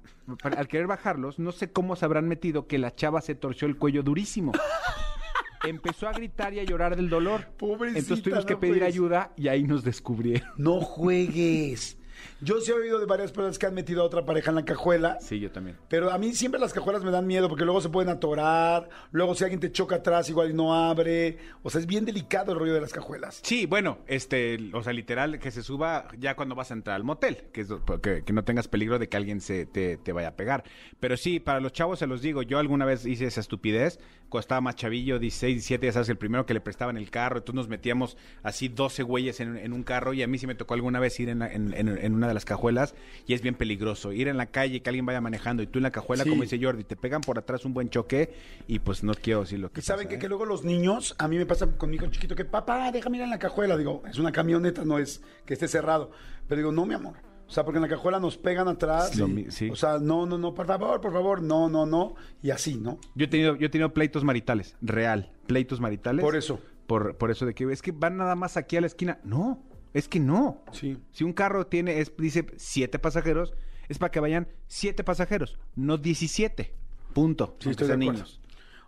al 0.56 0.68
querer 0.68 0.86
bajarlos, 0.86 1.38
no 1.38 1.52
sé 1.52 1.72
cómo 1.72 1.96
se 1.96 2.04
habrán 2.04 2.28
metido 2.28 2.66
que 2.66 2.78
la 2.78 2.94
chava 2.94 3.20
se 3.20 3.34
torció 3.34 3.66
el 3.68 3.76
cuello 3.76 4.02
durísimo. 4.02 4.52
Empezó 5.66 6.08
a 6.08 6.12
gritar 6.12 6.54
y 6.54 6.60
a 6.60 6.64
llorar 6.64 6.96
del 6.96 7.10
dolor. 7.10 7.48
Pobrecita, 7.58 7.98
Entonces 7.98 8.24
tuvimos 8.24 8.46
que 8.46 8.54
no 8.54 8.60
pedir 8.60 8.74
juegues. 8.78 8.94
ayuda 8.94 9.32
y 9.36 9.48
ahí 9.48 9.64
nos 9.64 9.84
descubrieron. 9.84 10.48
No 10.56 10.80
juegues. 10.80 11.98
Yo 12.40 12.60
sí 12.60 12.70
he 12.70 12.74
oído 12.74 12.98
de 12.98 13.06
varias 13.06 13.32
personas 13.32 13.58
que 13.58 13.66
han 13.66 13.74
metido 13.74 14.02
a 14.02 14.04
otra 14.06 14.24
pareja 14.24 14.50
en 14.50 14.56
la 14.56 14.64
cajuela. 14.64 15.18
Sí, 15.20 15.38
yo 15.40 15.50
también. 15.50 15.76
Pero 15.88 16.10
a 16.10 16.18
mí 16.18 16.32
siempre 16.34 16.60
las 16.60 16.72
cajuelas 16.72 17.02
me 17.04 17.10
dan 17.10 17.26
miedo 17.26 17.48
porque 17.48 17.64
luego 17.64 17.80
se 17.80 17.88
pueden 17.88 18.10
atorar, 18.10 18.88
luego 19.12 19.34
si 19.34 19.44
alguien 19.44 19.60
te 19.60 19.72
choca 19.72 19.96
atrás 19.96 20.28
igual 20.28 20.50
y 20.50 20.54
no 20.54 20.74
abre. 20.74 21.38
O 21.62 21.70
sea, 21.70 21.80
es 21.80 21.86
bien 21.86 22.04
delicado 22.04 22.52
el 22.52 22.58
rollo 22.58 22.74
de 22.74 22.80
las 22.80 22.92
cajuelas. 22.92 23.40
Sí, 23.42 23.66
bueno, 23.66 23.98
este, 24.06 24.58
o 24.72 24.82
sea, 24.82 24.92
literal, 24.92 25.38
que 25.38 25.50
se 25.50 25.62
suba 25.62 26.08
ya 26.18 26.36
cuando 26.36 26.54
vas 26.54 26.70
a 26.70 26.74
entrar 26.74 26.96
al 26.96 27.04
motel, 27.04 27.44
que, 27.52 27.62
es, 27.62 27.68
que, 28.02 28.22
que 28.24 28.32
no 28.32 28.44
tengas 28.44 28.68
peligro 28.68 28.98
de 28.98 29.08
que 29.08 29.16
alguien 29.16 29.40
se 29.40 29.66
te, 29.66 29.96
te 29.96 30.12
vaya 30.12 30.28
a 30.28 30.36
pegar. 30.36 30.64
Pero 30.98 31.16
sí, 31.16 31.40
para 31.40 31.60
los 31.60 31.72
chavos 31.72 31.98
se 31.98 32.06
los 32.06 32.22
digo, 32.22 32.42
yo 32.42 32.58
alguna 32.58 32.84
vez 32.84 33.06
hice 33.06 33.26
esa 33.26 33.40
estupidez, 33.40 33.98
cuando 34.28 34.40
estaba 34.42 34.60
más 34.60 34.76
chavillo, 34.76 35.18
16, 35.18 35.54
17, 35.56 35.86
ya 35.86 35.92
sabes, 35.92 36.08
el 36.08 36.16
primero 36.16 36.46
que 36.46 36.54
le 36.54 36.60
prestaban 36.60 36.96
el 36.96 37.10
carro, 37.10 37.38
entonces 37.38 37.56
nos 37.56 37.68
metíamos 37.68 38.16
así 38.42 38.68
12 38.68 39.02
güeyes 39.02 39.40
en, 39.40 39.56
en 39.56 39.72
un 39.72 39.82
carro 39.82 40.12
y 40.12 40.22
a 40.22 40.26
mí 40.28 40.38
sí 40.38 40.46
me 40.46 40.54
tocó 40.54 40.74
alguna 40.74 41.00
vez 41.00 41.18
ir 41.18 41.28
en, 41.28 41.40
la- 41.40 41.52
en- 41.52 41.74
en- 41.74 41.88
en 42.10 42.16
una 42.16 42.28
de 42.28 42.34
las 42.34 42.44
cajuelas 42.44 42.94
y 43.26 43.34
es 43.34 43.42
bien 43.42 43.54
peligroso. 43.54 44.12
Ir 44.12 44.28
en 44.28 44.36
la 44.36 44.46
calle, 44.46 44.82
que 44.82 44.90
alguien 44.90 45.06
vaya 45.06 45.20
manejando 45.20 45.62
y 45.62 45.66
tú 45.66 45.78
en 45.78 45.84
la 45.84 45.90
cajuela, 45.90 46.24
Sí. 46.24 46.30
como 46.30 46.42
dice 46.42 46.58
Jordi, 46.62 46.84
te 46.84 46.96
pegan 46.96 47.20
por 47.22 47.38
atrás 47.38 47.64
un 47.64 47.72
buen 47.74 47.88
choque 47.90 48.32
y 48.66 48.78
pues 48.80 49.02
no 49.02 49.14
quiero 49.14 49.40
decir 49.40 49.58
lo 49.60 49.70
que 49.72 49.80
Y 49.80 49.82
saben 49.82 50.08
que, 50.08 50.16
¿eh? 50.16 50.18
que 50.18 50.28
luego 50.28 50.44
los 50.44 50.64
niños, 50.64 51.14
a 51.18 51.28
mí 51.28 51.36
me 51.38 51.46
pasa 51.46 51.66
con 51.76 51.90
mi 51.90 51.96
hijo 51.96 52.06
chiquito 52.08 52.34
que, 52.34 52.44
papá, 52.44 52.90
déjame 52.92 53.16
ir 53.18 53.22
en 53.24 53.30
la 53.30 53.38
cajuela. 53.38 53.76
Digo, 53.76 54.02
es 54.10 54.18
una 54.18 54.32
camioneta, 54.32 54.84
no 54.84 54.98
es 54.98 55.22
que 55.46 55.54
esté 55.54 55.68
cerrado. 55.68 56.10
Pero 56.48 56.58
digo, 56.58 56.72
no, 56.72 56.84
mi 56.86 56.94
amor. 56.94 57.14
O 57.46 57.52
sea, 57.52 57.64
porque 57.64 57.78
en 57.78 57.82
la 57.82 57.88
cajuela 57.88 58.20
nos 58.20 58.36
pegan 58.36 58.68
atrás. 58.68 59.18
Y- 59.18 59.50
sí. 59.50 59.70
O 59.70 59.76
sea, 59.76 59.98
no, 59.98 60.24
no, 60.24 60.38
no, 60.38 60.54
por 60.54 60.66
favor, 60.66 61.00
por 61.00 61.12
favor, 61.12 61.42
no, 61.42 61.68
no, 61.68 61.84
no. 61.84 62.14
Y 62.42 62.50
así, 62.50 62.76
¿no? 62.76 62.98
Yo 63.16 63.24
he 63.24 63.28
tenido, 63.28 63.56
yo 63.56 63.66
he 63.66 63.70
tenido 63.70 63.92
pleitos 63.92 64.22
maritales, 64.22 64.76
real, 64.80 65.32
pleitos 65.46 65.80
maritales. 65.80 66.24
Por 66.24 66.36
eso. 66.36 66.60
Por, 66.86 67.16
por 67.16 67.30
eso 67.30 67.46
de 67.46 67.54
que 67.54 67.64
es 67.72 67.82
que 67.82 67.92
van 67.92 68.16
nada 68.16 68.34
más 68.36 68.56
aquí 68.56 68.76
a 68.76 68.80
la 68.80 68.86
esquina. 68.88 69.18
No, 69.24 69.62
es 69.94 70.08
que 70.08 70.20
no. 70.20 70.62
Sí. 70.72 70.98
Si 71.12 71.24
un 71.24 71.32
carro 71.32 71.66
tiene, 71.66 72.00
es, 72.00 72.16
dice 72.16 72.46
siete 72.56 72.98
pasajeros, 72.98 73.54
es 73.88 73.98
para 73.98 74.10
que 74.10 74.20
vayan 74.20 74.48
siete 74.66 75.04
pasajeros, 75.04 75.58
no 75.74 75.98
17. 75.98 76.72
Punto. 77.12 77.56
Sí, 77.58 77.70
estoy 77.70 77.88
de 77.88 77.96
niños. 77.96 78.40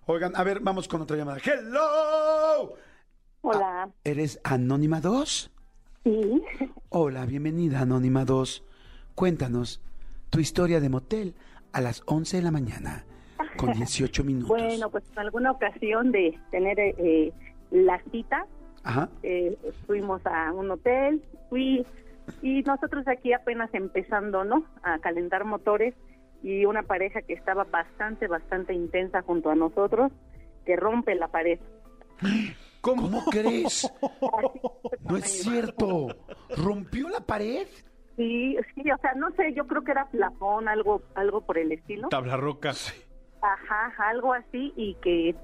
Oigan, 0.06 0.32
a 0.36 0.44
ver, 0.44 0.60
vamos 0.60 0.86
con 0.88 1.00
otra 1.02 1.16
llamada. 1.16 1.38
¡Hello! 1.44 2.76
Hola, 3.40 3.90
¿Eres 4.04 4.40
Anónima 4.44 5.00
2? 5.00 5.50
sí. 6.04 6.42
Hola, 6.90 7.26
bienvenida 7.26 7.80
Anónima 7.80 8.24
2. 8.24 8.64
Cuéntanos 9.14 9.80
tu 10.30 10.38
historia 10.38 10.80
de 10.80 10.88
motel 10.88 11.34
a 11.72 11.80
las 11.80 12.02
11 12.06 12.36
de 12.36 12.42
la 12.42 12.50
mañana 12.50 13.04
con 13.56 13.72
18 13.72 14.24
minutos. 14.24 14.48
Bueno, 14.48 14.90
pues 14.90 15.04
en 15.12 15.18
alguna 15.18 15.50
ocasión 15.50 16.12
de 16.12 16.38
tener 16.50 16.78
eh, 16.78 17.32
la 17.70 18.00
cita, 18.10 18.46
Ajá. 18.84 19.08
eh, 19.22 19.56
fuimos 19.86 20.20
a 20.26 20.52
un 20.52 20.70
hotel, 20.70 21.22
fui 21.48 21.86
y 22.40 22.62
nosotros 22.62 23.06
aquí 23.08 23.32
apenas 23.32 23.72
empezando, 23.74 24.44
¿no? 24.44 24.64
A 24.82 24.98
calentar 24.98 25.44
motores 25.44 25.94
y 26.42 26.64
una 26.64 26.82
pareja 26.82 27.22
que 27.22 27.34
estaba 27.34 27.64
bastante, 27.64 28.26
bastante 28.26 28.74
intensa 28.74 29.22
junto 29.22 29.50
a 29.50 29.54
nosotros, 29.54 30.12
que 30.64 30.76
rompe 30.76 31.14
la 31.14 31.28
pared. 31.28 31.58
¿Cómo, 32.80 33.24
crees? 33.30 33.90
No 35.08 35.16
es 35.16 35.42
cierto. 35.42 36.08
¿Rompió 36.56 37.08
la 37.08 37.20
pared? 37.20 37.66
Sí, 38.16 38.56
sí, 38.74 38.90
o 38.90 38.98
sea, 38.98 39.14
no 39.14 39.30
sé, 39.32 39.52
yo 39.54 39.66
creo 39.66 39.82
que 39.82 39.90
era 39.90 40.06
plafón, 40.06 40.68
algo, 40.68 41.02
algo 41.14 41.40
por 41.42 41.58
el 41.58 41.72
estilo. 41.72 42.08
Tabla 42.08 42.36
roca. 42.36 42.72
Ajá, 43.40 43.92
algo 44.08 44.32
así 44.32 44.72
y 44.76 44.94
que, 45.02 45.34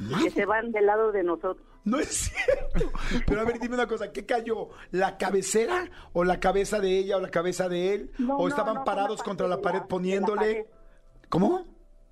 y 0.00 0.24
que 0.24 0.30
se 0.30 0.46
van 0.46 0.72
del 0.72 0.86
lado 0.86 1.12
de 1.12 1.22
nosotros. 1.22 1.66
No 1.84 1.98
es 1.98 2.08
cierto. 2.32 2.90
Pero 3.26 3.40
a 3.40 3.44
ver, 3.44 3.58
dime 3.60 3.74
una 3.74 3.86
cosa, 3.86 4.10
¿qué 4.10 4.24
cayó? 4.24 4.70
¿La 4.90 5.18
cabecera 5.18 5.90
o 6.14 6.24
la 6.24 6.40
cabeza 6.40 6.80
de 6.80 6.96
ella 6.98 7.18
o 7.18 7.20
la 7.20 7.30
cabeza 7.30 7.68
de 7.68 7.94
él? 7.94 8.10
No, 8.18 8.36
¿O 8.38 8.48
estaban 8.48 8.76
no, 8.76 8.84
parados 8.84 9.22
contra 9.22 9.46
la 9.48 9.60
pared 9.60 9.80
la 9.80 9.86
poniéndole? 9.86 10.36
pared. 10.54 10.66
¿Cómo? 11.28 11.64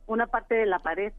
Una 0.07 0.27
parte 0.27 0.57
de 0.57 0.67
la 0.67 0.79
pared. 0.79 1.13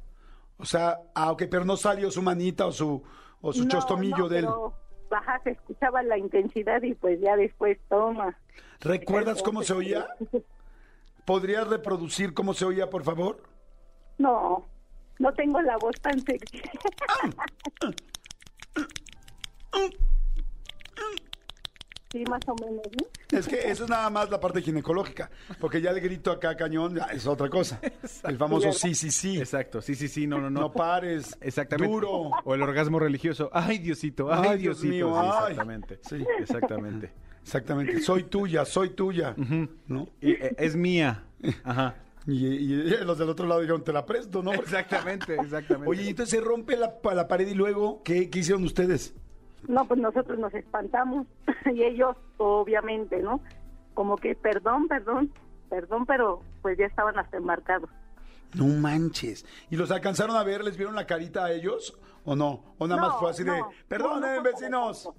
O 0.58 0.66
sea, 0.66 1.00
ah, 1.16 1.32
ok, 1.32 1.44
pero 1.50 1.66
no 1.66 1.76
salió 1.78 2.12
su 2.12 2.22
manita 2.22 2.68
o 2.68 2.72
su, 2.72 3.02
o 3.42 3.54
su 3.54 3.68
chostomillo 3.68 4.30
de 4.30 4.40
él. 4.40 4.46
pero, 4.46 4.74
Ajá, 5.10 5.40
se 5.44 5.52
escuchaba 5.52 6.02
la 6.04 6.18
intensidad 6.18 6.82
y 6.84 6.94
pues 6.96 7.20
ya 7.22 7.36
después 7.36 7.78
toma. 7.90 8.38
¿Recuerdas 8.82 9.42
cómo 9.44 9.64
se 9.64 9.74
oía? 9.74 10.08
¿Podrías 11.26 11.68
reproducir 11.68 12.34
cómo 12.34 12.54
se 12.54 12.66
oía, 12.66 12.90
por 12.90 13.04
favor? 13.04 13.42
No, 14.18 14.66
no 15.20 15.34
tengo 15.34 15.62
la 15.62 15.78
voz 15.78 16.00
tan 16.02 16.20
sexy. 16.22 16.62
Sí, 22.12 22.24
más 22.30 22.42
o 22.48 22.54
menos, 22.64 22.84
¿no? 23.02 23.38
Es 23.40 23.48
que 23.48 23.72
eso 23.72 23.86
es 23.86 23.90
nada 23.90 24.08
más 24.12 24.30
la 24.30 24.40
parte 24.40 24.62
ginecológica, 24.62 25.32
porque 25.60 25.82
ya 25.82 25.90
el 25.90 26.00
grito 26.00 26.30
acá 26.32 26.56
cañón 26.56 26.94
ya 26.96 27.06
es 27.06 27.26
otra 27.26 27.50
cosa. 27.50 27.82
El 28.28 28.38
famoso 28.38 28.72
sí, 28.72 28.94
sí, 28.94 29.10
sí. 29.10 29.40
Exacto, 29.40 29.82
sí, 29.82 29.96
sí, 29.96 30.08
sí, 30.08 30.28
no, 30.28 30.38
no, 30.40 30.52
no. 30.52 30.62
No 30.62 30.72
pares. 30.72 31.36
Exactamente. 31.42 31.92
Duro. 31.92 32.30
O 32.44 32.54
el 32.54 32.62
orgasmo 32.62 33.00
religioso. 33.00 33.50
Ay, 33.52 33.80
Diosito, 33.80 34.32
ay, 34.32 34.48
Ay, 34.52 34.58
Dios 34.60 34.80
Diosito. 34.82 35.08
mío, 35.10 35.20
Sí, 35.20 35.28
ay. 35.34 35.42
exactamente. 35.52 36.00
Sí. 36.08 36.24
Exactamente. 36.40 37.12
Exactamente. 37.42 38.00
Soy 38.02 38.24
tuya, 38.26 38.64
soy 38.64 38.90
tuya. 38.92 39.34
¿No? 39.88 40.08
Y, 40.22 40.32
eh, 40.34 40.56
es 40.60 40.76
mía. 40.76 41.24
Ajá. 41.64 41.96
Y, 42.28 42.46
y 42.46 42.68
los 43.04 43.18
del 43.18 43.28
otro 43.30 43.48
lado 43.48 43.62
dijeron, 43.62 43.84
te 43.84 43.92
la 43.92 44.06
presto, 44.06 44.44
¿no? 44.44 44.54
Exactamente, 44.54 45.34
exactamente. 45.36 45.90
Oye, 45.90 46.04
y 46.04 46.10
entonces 46.10 46.40
se 46.40 46.46
rompe 46.46 46.78
la, 46.78 47.02
pa- 47.02 47.16
la 47.16 47.28
pared 47.28 47.48
y 47.48 47.56
luego, 47.56 48.04
¿qué, 48.04 48.30
qué 48.30 48.40
hicieron 48.40 48.64
ustedes? 48.64 49.16
No, 49.68 49.86
pues 49.86 50.00
nosotros 50.00 50.40
nos 50.40 50.54
espantamos 50.54 51.28
y 51.74 51.84
ellos, 51.84 52.16
obviamente, 52.38 53.22
¿no? 53.22 53.42
Como 53.94 54.18
que, 54.18 54.36
perdón, 54.36 54.88
perdón, 54.88 55.32
perdón, 55.70 56.06
pero 56.06 56.42
pues 56.62 56.78
ya 56.78 56.86
estaban 56.86 57.18
hasta 57.18 57.38
embarcados. 57.38 57.90
No 58.54 58.66
manches. 58.66 59.46
¿Y 59.70 59.78
los 59.78 59.92
alcanzaron 59.92 60.36
a 60.36 60.44
ver? 60.44 60.64
¿Les 60.64 60.78
vieron 60.78 60.96
la 60.96 61.08
carita 61.08 61.46
a 61.46 61.52
ellos? 61.52 62.00
¿O 62.26 62.36
no? 62.36 62.76
¿O 62.78 62.88
nada 62.88 63.02
más 63.02 63.20
fue 63.20 63.32
así 63.32 63.44
de, 63.44 63.64
perdonen, 63.88 64.22
no, 64.22 64.28
para 64.28 64.42
vecinos? 64.42 65.10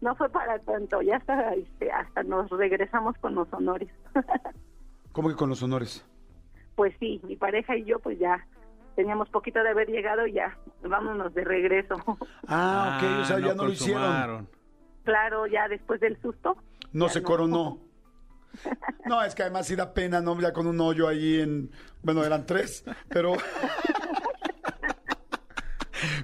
No 0.00 0.14
fue 0.16 0.28
para 0.28 0.58
tanto, 0.58 1.00
ya 1.02 1.16
hasta, 1.16 1.54
este, 1.54 1.92
hasta 1.92 2.22
nos 2.24 2.50
regresamos 2.50 3.16
con 3.18 3.34
los 3.34 3.52
honores. 3.52 3.88
¿Cómo 5.12 5.28
que 5.28 5.36
con 5.36 5.48
los 5.48 5.62
honores? 5.62 6.04
pues 6.74 6.94
sí, 6.98 7.20
mi 7.24 7.36
pareja 7.36 7.76
y 7.76 7.84
yo 7.84 7.98
pues 7.98 8.18
ya 8.18 8.46
teníamos 8.96 9.28
poquito 9.30 9.62
de 9.62 9.70
haber 9.70 9.88
llegado 9.88 10.26
y 10.26 10.32
ya 10.32 10.56
vámonos 10.88 11.32
de 11.34 11.44
regreso. 11.44 11.96
Ah, 12.48 12.98
ok, 12.98 13.20
o 13.22 13.24
sea, 13.24 13.38
ya 13.38 13.54
no 13.54 13.64
lo 13.64 13.72
hicieron. 13.72 14.48
claro, 15.04 15.46
ya 15.46 15.68
después 15.68 16.00
del 16.00 16.20
susto. 16.20 16.56
no 16.92 17.08
se 17.08 17.20
no. 17.20 17.26
coronó. 17.26 17.80
No, 19.06 19.22
es 19.22 19.34
que 19.34 19.42
además 19.42 19.66
sí 19.66 19.74
da 19.76 19.94
pena, 19.94 20.20
¿no? 20.20 20.38
Ya 20.40 20.52
con 20.52 20.66
un 20.66 20.80
hoyo 20.80 21.08
ahí 21.08 21.40
en... 21.40 21.70
Bueno, 22.02 22.24
eran 22.24 22.46
tres, 22.46 22.84
pero... 23.08 23.34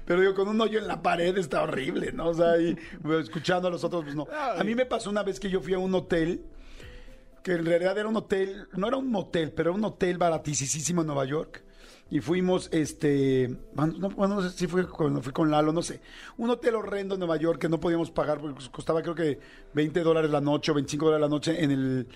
Pero 0.05 0.21
digo, 0.21 0.33
con 0.33 0.47
un 0.47 0.59
hoyo 0.59 0.79
en 0.79 0.87
la 0.87 1.01
pared 1.01 1.37
está 1.37 1.61
horrible, 1.63 2.11
¿no? 2.11 2.29
O 2.29 2.33
sea, 2.33 2.51
ahí 2.53 2.77
bueno, 2.99 3.21
escuchando 3.21 3.67
a 3.67 3.71
los 3.71 3.83
otros, 3.83 4.03
pues 4.03 4.15
no. 4.15 4.27
A 4.31 4.61
mí 4.63 4.75
me 4.75 4.85
pasó 4.85 5.09
una 5.09 5.23
vez 5.23 5.39
que 5.39 5.49
yo 5.49 5.61
fui 5.61 5.73
a 5.73 5.79
un 5.79 5.93
hotel, 5.95 6.43
que 7.43 7.53
en 7.53 7.65
realidad 7.65 7.97
era 7.97 8.09
un 8.09 8.17
hotel, 8.17 8.67
no 8.73 8.87
era 8.87 8.97
un 8.97 9.09
motel, 9.09 9.53
pero 9.53 9.69
era 9.69 9.77
un 9.77 9.85
hotel 9.85 10.17
baratísimo 10.17 11.01
en 11.01 11.07
Nueva 11.07 11.25
York. 11.25 11.63
Y 12.11 12.21
fuimos, 12.21 12.69
este, 12.71 13.55
no, 13.75 14.09
bueno, 14.09 14.35
no 14.35 14.41
sé 14.41 14.49
si 14.49 14.65
fui 14.65 14.83
con, 14.85 15.21
fui 15.21 15.31
con 15.31 15.51
Lalo, 15.51 15.71
no 15.71 15.83
sé. 15.83 16.01
Un 16.37 16.49
hotel 16.49 16.75
horrendo 16.75 17.13
en 17.13 17.19
Nueva 17.19 17.37
York 17.37 17.59
que 17.61 17.69
no 17.69 17.79
podíamos 17.79 18.09
pagar 18.09 18.39
porque 18.39 18.67
costaba 18.71 19.03
creo 19.03 19.13
que 19.13 19.39
20 19.73 20.01
dólares 20.01 20.31
la 20.31 20.41
noche 20.41 20.71
o 20.71 20.75
25 20.75 21.05
dólares 21.05 21.21
la 21.21 21.29
noche 21.29 21.63
en 21.63 21.69
el, 21.69 22.07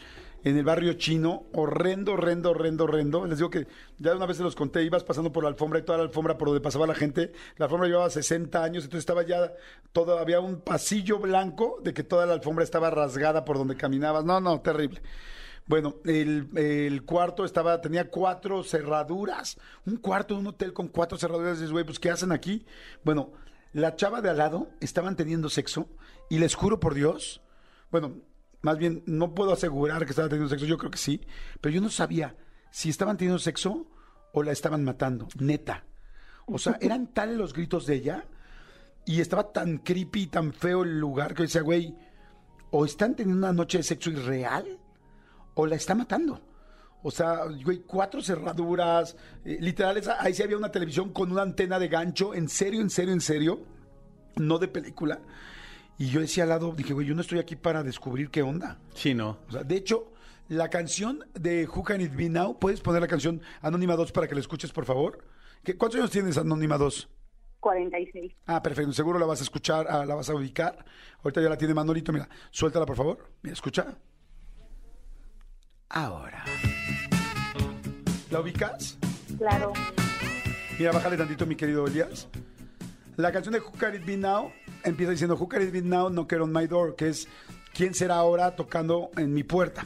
en 0.43 0.57
el 0.57 0.63
barrio 0.63 0.93
chino. 0.93 1.43
Horrendo, 1.53 2.13
horrendo, 2.13 2.49
horrendo, 2.49 2.85
horrendo. 2.85 3.27
Les 3.27 3.37
digo 3.37 3.51
que 3.51 3.67
ya 3.99 4.15
una 4.15 4.25
vez 4.25 4.37
se 4.37 4.43
los 4.43 4.55
conté, 4.55 4.81
ibas 4.81 5.03
pasando 5.03 5.31
por 5.31 5.43
la 5.43 5.49
alfombra 5.49 5.77
y 5.77 5.83
toda 5.83 5.99
la 5.99 6.05
alfombra 6.05 6.39
por 6.39 6.47
donde 6.47 6.61
pasaba 6.61 6.87
la 6.87 6.95
gente. 6.95 7.31
La 7.57 7.65
alfombra 7.65 7.87
llevaba 7.87 8.09
60 8.09 8.63
años, 8.63 8.85
entonces 8.85 9.01
estaba 9.01 9.21
ya 9.21 9.53
todo, 9.91 10.17
había 10.17 10.39
un 10.39 10.61
pasillo 10.61 11.19
blanco 11.19 11.79
de 11.83 11.93
que 11.93 12.01
toda 12.01 12.25
la 12.25 12.33
alfombra 12.33 12.63
estaba 12.63 12.89
rasgada 12.89 13.45
por 13.45 13.59
donde 13.59 13.75
caminabas. 13.75 14.25
No, 14.25 14.41
no, 14.41 14.59
terrible. 14.61 15.03
Bueno, 15.65 15.95
el, 16.05 16.49
el 16.55 17.03
cuarto 17.03 17.45
estaba, 17.45 17.79
tenía 17.79 18.09
cuatro 18.09 18.63
cerraduras. 18.63 19.57
Un 19.85 19.97
cuarto 19.97 20.33
de 20.33 20.41
un 20.41 20.47
hotel 20.47 20.73
con 20.73 20.87
cuatro 20.89 21.17
cerraduras. 21.17 21.59
Dices, 21.59 21.71
güey, 21.71 21.85
pues 21.85 21.99
¿qué 21.99 22.09
hacen 22.09 22.31
aquí? 22.31 22.65
Bueno, 23.03 23.31
la 23.73 23.95
chava 23.95 24.21
de 24.21 24.29
al 24.29 24.37
lado 24.37 24.69
estaban 24.79 25.15
teniendo 25.15 25.49
sexo 25.49 25.89
y 26.29 26.37
les 26.37 26.53
juro 26.53 26.79
por 26.79 26.93
Dios, 26.93 27.41
bueno, 27.91 28.21
más 28.61 28.77
bien 28.77 29.03
no 29.07 29.33
puedo 29.33 29.51
asegurar 29.51 30.05
que 30.05 30.11
estaban 30.11 30.29
teniendo 30.29 30.49
sexo, 30.49 30.67
yo 30.67 30.77
creo 30.77 30.91
que 30.91 30.97
sí, 30.97 31.21
pero 31.59 31.73
yo 31.73 31.81
no 31.81 31.89
sabía 31.89 32.35
si 32.71 32.89
estaban 32.89 33.17
teniendo 33.17 33.39
sexo 33.39 33.87
o 34.31 34.43
la 34.43 34.51
estaban 34.51 34.83
matando, 34.83 35.27
neta. 35.39 35.85
O 36.45 36.59
sea, 36.59 36.77
eran 36.81 37.07
tales 37.13 37.35
los 37.37 37.53
gritos 37.53 37.87
de 37.87 37.95
ella 37.95 38.25
y 39.05 39.21
estaba 39.21 39.51
tan 39.51 39.79
creepy 39.79 40.23
y 40.23 40.27
tan 40.27 40.53
feo 40.53 40.83
el 40.83 40.99
lugar 40.99 41.33
que 41.33 41.43
decía, 41.43 41.61
güey, 41.61 41.95
o 42.69 42.85
están 42.85 43.15
teniendo 43.15 43.45
una 43.45 43.53
noche 43.53 43.79
de 43.79 43.83
sexo 43.83 44.11
irreal 44.11 44.79
o 45.55 45.65
la 45.65 45.75
está 45.75 45.95
matando. 45.95 46.41
O 47.01 47.11
sea, 47.11 47.41
güey, 47.63 47.79
cuatro 47.79 48.21
cerraduras, 48.21 49.15
eh, 49.43 49.57
literal, 49.59 49.97
esa- 49.97 50.21
ahí 50.23 50.33
sí 50.33 50.41
había 50.43 50.57
una 50.57 50.71
televisión 50.71 51.11
con 51.11 51.31
una 51.31 51.41
antena 51.41 51.77
de 51.79 51.89
gancho, 51.89 52.33
en 52.33 52.47
serio, 52.47 52.79
en 52.81 52.89
serio, 52.89 53.13
en 53.13 53.21
serio, 53.21 53.59
no 54.37 54.57
de 54.57 54.67
película. 54.69 55.19
Y 55.97 56.07
yo 56.07 56.21
decía 56.21 56.43
al 56.43 56.49
lado, 56.49 56.71
dije, 56.75 56.93
güey, 56.93 57.05
yo 57.05 57.13
no 57.13 57.21
estoy 57.21 57.39
aquí 57.39 57.55
para 57.55 57.83
descubrir 57.83 58.29
qué 58.29 58.41
onda. 58.41 58.79
Sí, 58.95 59.13
no. 59.13 59.37
O 59.47 59.51
sea, 59.51 59.63
de 59.63 59.75
hecho, 59.75 60.11
la 60.47 60.69
canción 60.69 61.19
de 61.33 61.67
Who 61.67 61.83
Can 61.83 62.01
It 62.01 62.15
Be 62.15 62.29
Now, 62.29 62.57
¿puedes 62.57 62.79
poner 62.81 63.01
la 63.01 63.07
canción 63.07 63.41
Anónima 63.61 63.95
2 63.95 64.11
para 64.11 64.27
que 64.27 64.33
la 64.35 64.41
escuches, 64.41 64.71
por 64.71 64.85
favor? 64.85 65.23
¿Qué- 65.63 65.77
¿Cuántos 65.77 65.99
años 65.99 66.11
tienes, 66.11 66.37
Anónima 66.37 66.77
2? 66.77 67.09
46. 67.59 68.33
Ah, 68.47 68.61
perfecto. 68.61 68.91
Seguro 68.91 69.19
la 69.19 69.25
vas 69.25 69.39
a 69.39 69.43
escuchar, 69.43 69.87
ah, 69.89 70.05
la 70.05 70.15
vas 70.15 70.29
a 70.29 70.35
ubicar. 70.35 70.83
Ahorita 71.23 71.41
ya 71.41 71.49
la 71.49 71.57
tiene 71.57 71.73
Manolito. 71.73 72.11
Mira, 72.11 72.27
suéltala, 72.51 72.85
por 72.85 72.95
favor. 72.97 73.29
Mira, 73.41 73.53
escucha. 73.53 73.95
Ahora. 75.93 76.43
¿La 78.31 78.39
ubicas? 78.39 78.97
Claro. 79.37 79.73
Mira, 80.79 80.91
bájale 80.91 81.15
tantito, 81.17 81.45
mi 81.45 81.55
querido 81.55 81.85
Elías. 81.85 82.27
La 83.15 83.31
canción 83.31 83.53
de 83.53 83.59
Who 83.59 83.73
Can 83.73 83.93
It 83.93 84.03
Be 84.03 84.17
Now 84.17 84.51
empieza 84.83 85.11
diciendo 85.11 85.35
Who 85.35 85.47
Can 85.47 85.61
It 85.61 85.71
Be 85.71 85.83
Now, 85.83 86.09
Knock 86.09 86.33
on 86.33 86.51
My 86.51 86.65
Door, 86.65 86.95
que 86.95 87.09
es 87.09 87.27
¿Quién 87.75 87.93
será 87.93 88.15
ahora 88.15 88.55
tocando 88.55 89.11
en 89.17 89.35
mi 89.35 89.43
puerta? 89.43 89.85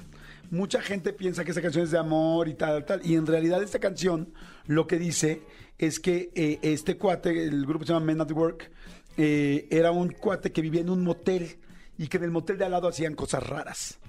Mucha 0.50 0.82
gente 0.82 1.12
piensa 1.12 1.44
que 1.44 1.52
esta 1.52 1.62
canción 1.62 1.84
es 1.84 1.92
de 1.92 1.98
amor 1.98 2.48
y 2.48 2.54
tal, 2.54 2.86
tal, 2.86 3.06
y 3.06 3.16
en 3.16 3.28
realidad 3.28 3.62
esta 3.62 3.80
canción 3.80 4.34
lo 4.66 4.88
que 4.88 4.98
dice 4.98 5.42
es 5.78 6.00
que 6.00 6.32
eh, 6.36 6.60
este 6.62 6.96
cuate, 6.96 7.44
el 7.44 7.66
grupo 7.66 7.86
se 7.86 7.92
llama 7.92 8.06
Men 8.06 8.22
at 8.22 8.32
Work, 8.32 8.72
eh, 9.18 9.68
era 9.70 9.92
un 9.92 10.08
cuate 10.12 10.54
que 10.54 10.62
vivía 10.62 10.80
en 10.80 10.90
un 10.90 11.04
motel 11.04 11.58
y 11.98 12.08
que 12.08 12.16
en 12.16 12.24
el 12.24 12.32
motel 12.32 12.58
de 12.58 12.64
al 12.64 12.72
lado 12.72 12.88
hacían 12.88 13.14
cosas 13.14 13.46
raras 13.46 14.00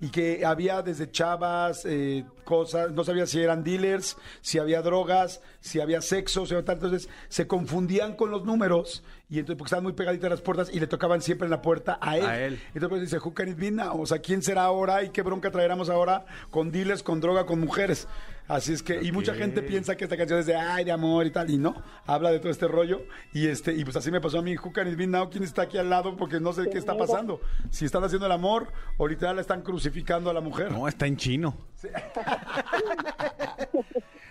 y 0.00 0.10
que 0.10 0.44
había 0.44 0.82
desde 0.82 1.10
chavas, 1.10 1.84
eh, 1.84 2.24
cosas, 2.44 2.92
no 2.92 3.04
sabía 3.04 3.26
si 3.26 3.40
eran 3.40 3.64
dealers, 3.64 4.16
si 4.40 4.58
había 4.58 4.80
drogas, 4.82 5.40
si 5.60 5.80
había 5.80 6.00
sexo, 6.00 6.46
si 6.46 6.54
había 6.54 6.64
tal. 6.64 6.76
entonces 6.76 7.08
se 7.28 7.46
confundían 7.46 8.14
con 8.14 8.30
los 8.30 8.44
números 8.44 9.02
y 9.28 9.38
entonces 9.38 9.58
porque 9.58 9.68
estaban 9.68 9.84
muy 9.84 9.92
pegaditas 9.92 10.30
las 10.30 10.40
puertas 10.40 10.70
y 10.72 10.80
le 10.80 10.86
tocaban 10.86 11.20
siempre 11.20 11.46
en 11.46 11.50
la 11.50 11.60
puerta 11.62 11.98
a 12.00 12.16
él. 12.16 12.26
A 12.26 12.40
él. 12.40 12.60
Entonces 12.68 12.88
pues, 12.88 13.00
dice, 13.02 13.18
Who 13.18 13.34
can 13.34 13.48
it 13.48 13.58
be 13.58 13.70
now? 13.70 14.00
O 14.00 14.06
sea, 14.06 14.20
¿quién 14.20 14.42
será 14.42 14.64
ahora 14.64 15.02
y 15.02 15.10
qué 15.10 15.22
bronca 15.22 15.50
traeremos 15.50 15.90
ahora 15.90 16.24
con 16.50 16.70
dealers, 16.70 17.02
con 17.02 17.20
droga, 17.20 17.44
con 17.44 17.60
mujeres? 17.60 18.08
Así 18.48 18.72
es 18.72 18.82
que, 18.82 19.00
y 19.02 19.12
mucha 19.12 19.34
gente 19.34 19.60
piensa 19.62 19.94
que 19.96 20.04
esta 20.04 20.16
canción 20.16 20.38
es 20.40 20.46
de 20.46 20.56
ay, 20.56 20.82
de 20.84 20.90
amor 20.90 21.26
y 21.26 21.30
tal, 21.30 21.50
y 21.50 21.58
no, 21.58 21.82
habla 22.06 22.30
de 22.32 22.38
todo 22.40 22.50
este 22.50 22.66
rollo, 22.66 23.02
y 23.34 23.46
este, 23.46 23.74
y 23.74 23.84
pues 23.84 23.94
así 23.96 24.10
me 24.10 24.22
pasó 24.22 24.38
a 24.38 24.42
mí, 24.42 24.56
Who 24.56 24.72
can 24.72 24.88
it 24.88 24.96
be 24.96 25.06
now? 25.06 25.28
¿Quién 25.28 25.44
está 25.44 25.62
aquí 25.62 25.76
al 25.76 25.90
lado? 25.90 26.16
Porque 26.16 26.40
no 26.40 26.54
sé 26.54 26.68
qué 26.70 26.78
está 26.78 26.96
pasando. 26.96 27.40
Si 27.70 27.84
están 27.84 28.02
haciendo 28.04 28.24
el 28.24 28.32
amor, 28.32 28.72
o 28.96 29.06
literal 29.06 29.36
la 29.36 29.42
están 29.42 29.60
crucificando 29.60 30.30
a 30.30 30.32
la 30.32 30.40
mujer. 30.40 30.72
No, 30.72 30.88
está 30.88 31.06
en 31.06 31.16
chino. 31.18 31.56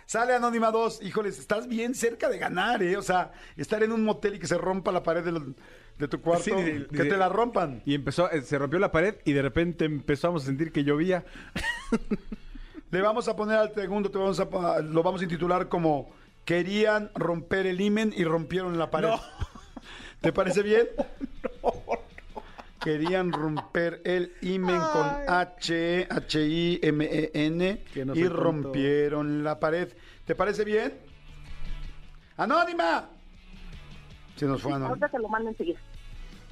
Sale 0.06 0.34
Anónima 0.36 0.72
2, 0.72 1.02
híjoles, 1.04 1.38
estás 1.38 1.68
bien 1.68 1.94
cerca 1.94 2.30
de 2.30 2.38
ganar, 2.38 2.82
¿eh? 2.82 2.96
O 2.96 3.02
sea, 3.02 3.34
estar 3.58 3.84
en 3.84 3.92
un 3.92 4.04
motel 4.06 4.36
y 4.36 4.40
que 4.40 4.48
se 4.48 4.58
rompa 4.58 4.92
la 4.94 5.04
pared 5.04 5.22
de, 5.24 5.34
los- 5.34 5.44
de 5.98 6.08
tu 6.08 6.22
cuarto, 6.22 6.46
Sí, 6.46 6.52
de- 6.52 6.88
que 6.88 7.04
de- 7.04 7.10
te 7.10 7.18
la 7.18 7.28
rompan. 7.28 7.82
Y 7.86 7.94
empezó, 7.94 8.32
eh, 8.32 8.42
se 8.42 8.58
rompió 8.58 8.80
la 8.80 8.92
pared 8.92 9.16
y 9.26 9.34
de 9.34 9.42
repente 9.42 9.84
empezamos 9.86 10.44
a 10.44 10.46
sentir 10.46 10.72
que 10.72 10.84
llovía. 10.86 11.26
Le 12.92 13.02
vamos 13.02 13.28
a 13.28 13.36
poner 13.36 13.58
al 13.58 13.74
segundo, 13.74 14.10
te 14.10 14.18
vamos 14.18 14.40
a, 14.40 14.50
pa- 14.50 14.80
lo 14.80 15.04
vamos 15.04 15.22
a 15.22 15.24
intitular 15.26 15.68
como 15.68 16.10
Querían 16.46 17.12
romper 17.14 17.66
el 17.68 17.82
imen 17.82 18.14
y 18.16 18.24
rompieron 18.24 18.78
la 18.78 18.90
pared. 18.90 19.10
¿Te 20.22 20.32
parece 20.32 20.64
bien? 20.64 20.88
Querían 22.80 23.34
romper 23.34 24.02
el 24.06 24.34
imen 24.42 24.80
con 24.80 25.06
H, 25.28 26.08
H-I-M-E-N 26.10 27.84
Que 27.94 28.06
no 28.06 28.16
y 28.16 28.22
tonto. 28.24 28.36
rompieron 28.38 29.44
la 29.44 29.60
pared. 29.60 29.90
¿Te 30.26 30.36
parece 30.36 30.64
bien? 30.64 30.94
¡Anónima! 32.38 33.10
Se 34.38 34.46
nos 34.46 34.62
fue 34.62 34.72
Anónima. 34.72 34.90
Ahorita 34.90 35.10
te 35.10 35.20
lo 35.20 35.28
mando 35.28 35.50
enseguida. 35.50 35.80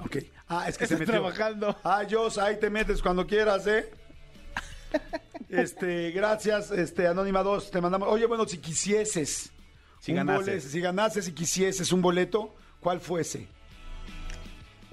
Ok. 0.00 0.16
Ah, 0.48 0.68
es 0.68 0.76
que 0.76 0.86
se 0.86 0.94
Estás 0.94 1.08
metió. 1.08 1.14
trabajando. 1.22 1.74
Ah, 1.84 2.02
Jos, 2.10 2.36
ahí 2.36 2.58
te 2.60 2.68
metes 2.68 3.00
cuando 3.00 3.26
quieras, 3.26 3.66
¿eh? 3.66 3.88
Este, 5.48 6.10
gracias, 6.10 6.70
este, 6.70 7.06
Anónima 7.06 7.42
2, 7.42 7.70
te 7.70 7.80
mandamos. 7.80 8.08
Oye, 8.08 8.26
bueno, 8.26 8.46
si 8.46 8.58
quisieses. 8.58 9.52
Si 10.00 10.12
ganases. 10.12 10.64
boleto- 10.64 10.68
si 10.70 10.80
ganases 10.80 11.28
y 11.28 11.32
quisieses 11.32 11.92
un 11.92 12.02
boleto, 12.02 12.54
¿cuál 12.80 13.00
fuese? 13.00 13.48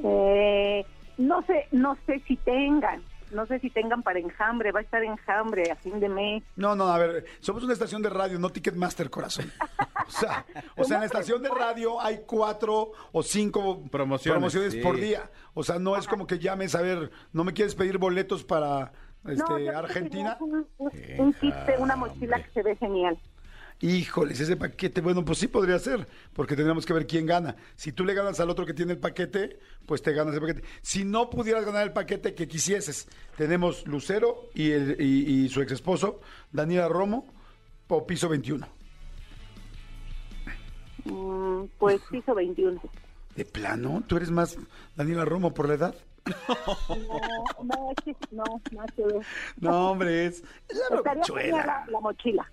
Eh, 0.03 0.85
no 1.17 1.41
sé, 1.45 1.67
no 1.71 1.97
sé 2.05 2.21
si 2.27 2.35
tengan, 2.37 3.03
no 3.31 3.45
sé 3.45 3.59
si 3.59 3.69
tengan 3.69 4.01
para 4.01 4.19
enjambre, 4.19 4.71
va 4.71 4.79
a 4.79 4.83
estar 4.83 5.03
enjambre 5.03 5.71
a 5.71 5.75
fin 5.75 5.99
de 5.99 6.09
mes. 6.09 6.43
No, 6.55 6.75
no, 6.75 6.87
a 6.87 6.97
ver, 6.97 7.25
somos 7.39 7.63
una 7.63 7.73
estación 7.73 8.01
de 8.01 8.09
radio, 8.09 8.39
no 8.39 8.49
Ticketmaster, 8.49 9.09
corazón. 9.09 9.51
O 10.07 10.11
sea, 10.11 10.45
o 10.75 10.83
sea 10.83 10.95
en 10.97 11.01
la 11.01 11.05
estación 11.05 11.41
de 11.41 11.49
radio 11.49 12.01
hay 12.01 12.21
cuatro 12.25 12.91
o 13.11 13.23
cinco 13.23 13.83
Promociones, 13.89 14.73
sí. 14.73 14.79
por 14.81 14.97
día. 14.97 15.29
O 15.53 15.63
sea, 15.63 15.79
no 15.79 15.95
es 15.95 16.07
como 16.07 16.27
que 16.27 16.39
llames 16.39 16.75
a 16.75 16.81
ver, 16.81 17.11
¿no 17.31 17.43
me 17.43 17.53
quieres 17.53 17.75
pedir 17.75 17.97
boletos 17.99 18.43
para 18.43 18.91
este, 19.27 19.65
no, 19.65 19.77
Argentina? 19.77 20.37
Un, 20.39 20.67
un, 20.77 20.91
un 21.17 21.33
kit 21.33 21.53
de 21.53 21.77
una 21.77 21.95
mochila 21.95 22.43
que 22.43 22.49
se 22.51 22.63
ve 22.63 22.75
genial. 22.75 23.17
Híjoles, 23.81 24.39
ese 24.39 24.55
paquete, 24.55 25.01
bueno, 25.01 25.25
pues 25.25 25.39
sí 25.39 25.47
podría 25.47 25.77
ser, 25.77 26.07
porque 26.33 26.55
tendríamos 26.55 26.85
que 26.85 26.93
ver 26.93 27.05
quién 27.05 27.25
gana. 27.25 27.55
Si 27.75 27.91
tú 27.91 28.05
le 28.05 28.13
ganas 28.13 28.39
al 28.39 28.49
otro 28.49 28.65
que 28.65 28.73
tiene 28.73 28.93
el 28.93 28.99
paquete, 28.99 29.59
pues 29.85 30.01
te 30.01 30.13
ganas 30.13 30.33
el 30.35 30.39
paquete. 30.39 30.63
Si 30.81 31.03
no 31.03 31.29
pudieras 31.29 31.65
ganar 31.65 31.83
el 31.83 31.91
paquete 31.91 32.33
que 32.33 32.47
quisieses, 32.47 33.09
tenemos 33.35 33.85
Lucero 33.85 34.49
y, 34.53 34.71
el, 34.71 35.01
y, 35.01 35.45
y 35.45 35.49
su 35.49 35.61
ex 35.61 35.73
esposo, 35.73 36.21
Daniela 36.51 36.87
Romo, 36.87 37.27
o 37.89 38.07
piso 38.07 38.29
21. 38.29 38.67
Mm, 41.05 41.65
pues 41.77 42.01
piso 42.09 42.33
21. 42.33 42.81
¿De 43.35 43.45
plano? 43.45 44.03
¿Tú 44.07 44.17
eres 44.17 44.31
más 44.31 44.57
Daniela 44.95 45.25
Romo 45.25 45.53
por 45.53 45.67
la 45.67 45.73
edad? 45.75 45.95
No, 46.25 47.63
no, 47.63 47.91
es 47.91 48.03
que 48.05 48.15
no, 48.31 48.43
no 48.71 48.85
se 48.95 49.03
ve. 49.05 49.19
No, 49.59 49.91
hombre, 49.91 50.27
es, 50.27 50.43
es 50.69 50.77
la 50.89 51.01
bromichuela. 51.01 51.65
la, 51.65 51.85
la 51.89 51.99
mochila. 51.99 52.49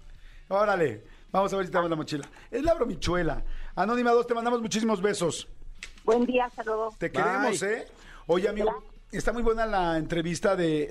Órale, 0.49 1.05
vamos 1.31 1.53
a 1.53 1.57
ver 1.57 1.67
si 1.67 1.71
te 1.73 1.77
damos 1.79 1.91
la 1.91 1.97
mochila. 1.97 2.29
Es 2.51 2.63
la 2.63 2.75
bromichuela. 2.75 3.45
Anónima 3.77 4.11
2, 4.11 4.27
te 4.27 4.35
mandamos 4.35 4.61
muchísimos 4.61 5.01
besos. 5.01 5.49
Buen 6.05 6.27
día, 6.27 6.51
saludos. 6.51 6.97
Te 6.99 7.09
Bye. 7.09 7.23
queremos, 7.23 7.63
¿eh? 7.63 7.87
Oye, 8.27 8.49
amigo, 8.49 8.83
Está 9.13 9.33
muy 9.33 9.43
buena 9.43 9.67
la 9.67 9.99
entrevista 9.99 10.55
de, 10.55 10.87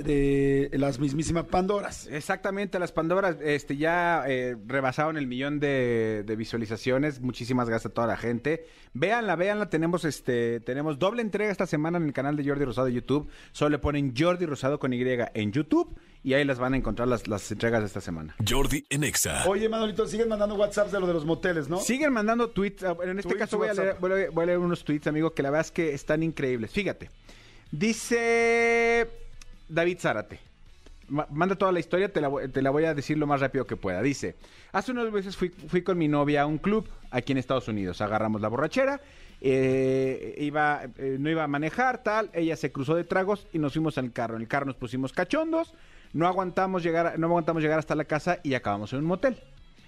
de 0.69 0.77
las 0.77 0.99
mismísimas 0.99 1.45
Pandoras. 1.45 2.05
Exactamente, 2.07 2.77
las 2.77 2.91
Pandoras 2.91 3.37
este, 3.41 3.77
ya 3.77 4.25
eh, 4.27 4.57
rebasaron 4.67 5.15
el 5.17 5.25
millón 5.25 5.61
de, 5.61 6.23
de 6.25 6.35
visualizaciones. 6.35 7.21
Muchísimas 7.21 7.69
gracias 7.69 7.91
a 7.91 7.93
toda 7.93 8.07
la 8.07 8.17
gente. 8.17 8.65
Véanla, 8.93 9.37
véanla. 9.37 9.69
Tenemos 9.69 10.03
este, 10.03 10.59
tenemos 10.59 10.99
doble 10.99 11.21
entrega 11.21 11.49
esta 11.49 11.65
semana 11.65 11.97
en 11.97 12.03
el 12.07 12.11
canal 12.13 12.35
de 12.35 12.43
Jordi 12.43 12.65
Rosado 12.65 12.87
de 12.87 12.93
YouTube. 12.93 13.29
Solo 13.53 13.69
le 13.69 13.79
ponen 13.79 14.13
Jordi 14.17 14.45
Rosado 14.45 14.79
con 14.79 14.91
Y 14.91 15.01
en 15.33 15.51
YouTube 15.53 15.97
y 16.21 16.33
ahí 16.33 16.43
las 16.43 16.59
van 16.59 16.73
a 16.73 16.77
encontrar 16.77 17.07
las, 17.07 17.25
las 17.29 17.49
entregas 17.53 17.79
de 17.79 17.87
esta 17.87 18.01
semana. 18.01 18.35
Jordi 18.45 18.83
en 18.89 19.05
Exa. 19.05 19.47
Oye, 19.47 19.69
Manolito, 19.69 20.05
siguen 20.05 20.27
mandando 20.27 20.55
WhatsApps 20.55 20.91
de 20.91 20.99
lo 20.99 21.07
de 21.07 21.13
los 21.13 21.23
moteles, 21.23 21.69
¿no? 21.69 21.77
Siguen 21.79 22.11
mandando 22.11 22.49
tweets. 22.49 22.83
ah, 22.83 22.97
En 23.01 23.17
este 23.19 23.29
Tweets, 23.29 23.39
caso 23.45 23.57
voy 23.57 23.69
a, 23.69 23.73
leer, 23.73 23.87
WhatsApp. 23.87 24.01
voy 24.01 24.23
a- 24.23 24.29
voy 24.29 24.43
a 24.43 24.45
leer 24.47 24.57
unos 24.57 24.83
tweets, 24.83 25.07
amigo, 25.07 25.33
que 25.33 25.41
la 25.41 25.51
verdad 25.51 25.67
es 25.67 25.71
que 25.71 25.93
están 25.93 26.21
increíbles. 26.21 26.71
Fíjate. 26.71 27.09
Dice 27.71 29.07
David 29.67 29.97
Zárate. 29.99 30.39
Ma- 31.07 31.27
Manda 31.31 31.55
toda 31.55 31.71
la 31.71 31.79
historia, 31.79 32.11
te 32.11 32.21
la, 32.21 32.29
te 32.51 32.61
la 32.61 32.69
voy 32.69 32.85
a 32.85 32.93
decir 32.93 33.17
lo 33.17 33.25
más 33.27 33.41
rápido 33.41 33.65
que 33.65 33.75
pueda. 33.75 34.01
Dice, 34.01 34.35
hace 34.71 34.91
unos 34.91 35.11
meses 35.11 35.35
fui, 35.35 35.49
fui 35.49 35.81
con 35.81 35.97
mi 35.97 36.07
novia 36.07 36.43
a 36.43 36.45
un 36.45 36.57
club 36.57 36.87
aquí 37.11 37.31
en 37.31 37.37
Estados 37.39 37.67
Unidos. 37.67 38.01
Agarramos 38.01 38.41
la 38.41 38.47
borrachera, 38.47 39.01
eh, 39.41 40.35
iba, 40.39 40.81
eh, 40.97 41.17
no 41.19 41.29
iba 41.29 41.43
a 41.43 41.47
manejar, 41.47 42.03
tal. 42.03 42.29
Ella 42.33 42.55
se 42.55 42.71
cruzó 42.71 42.95
de 42.95 43.03
tragos 43.03 43.47
y 43.53 43.59
nos 43.59 43.73
fuimos 43.73 43.97
al 43.97 44.11
carro. 44.11 44.35
En 44.35 44.41
el 44.43 44.47
carro 44.47 44.65
nos 44.67 44.75
pusimos 44.75 45.13
cachondos, 45.13 45.73
no 46.13 46.27
aguantamos 46.27 46.83
llegar, 46.83 47.17
no 47.17 47.27
aguantamos 47.27 47.63
llegar 47.63 47.79
hasta 47.79 47.95
la 47.95 48.05
casa 48.05 48.39
y 48.43 48.53
acabamos 48.53 48.93
en 48.93 48.99
un 48.99 49.05
motel. 49.05 49.37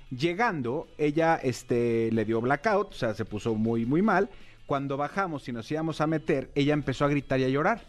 Llegando, 0.10 0.88
ella 0.98 1.40
este, 1.42 2.12
le 2.12 2.26
dio 2.26 2.42
blackout, 2.42 2.90
o 2.92 2.94
sea, 2.94 3.14
se 3.14 3.26
puso 3.26 3.56
muy, 3.56 3.86
muy 3.86 4.02
mal. 4.02 4.30
Cuando 4.72 4.96
bajamos 4.96 5.50
y 5.50 5.52
nos 5.52 5.70
íbamos 5.70 6.00
a 6.00 6.08
meter, 6.08 6.50
ella 6.56 6.72
empezó 6.74 7.04
a 7.04 7.10
gritar 7.10 7.42
y 7.42 7.44
a 7.44 7.50
llorar. 7.50 7.82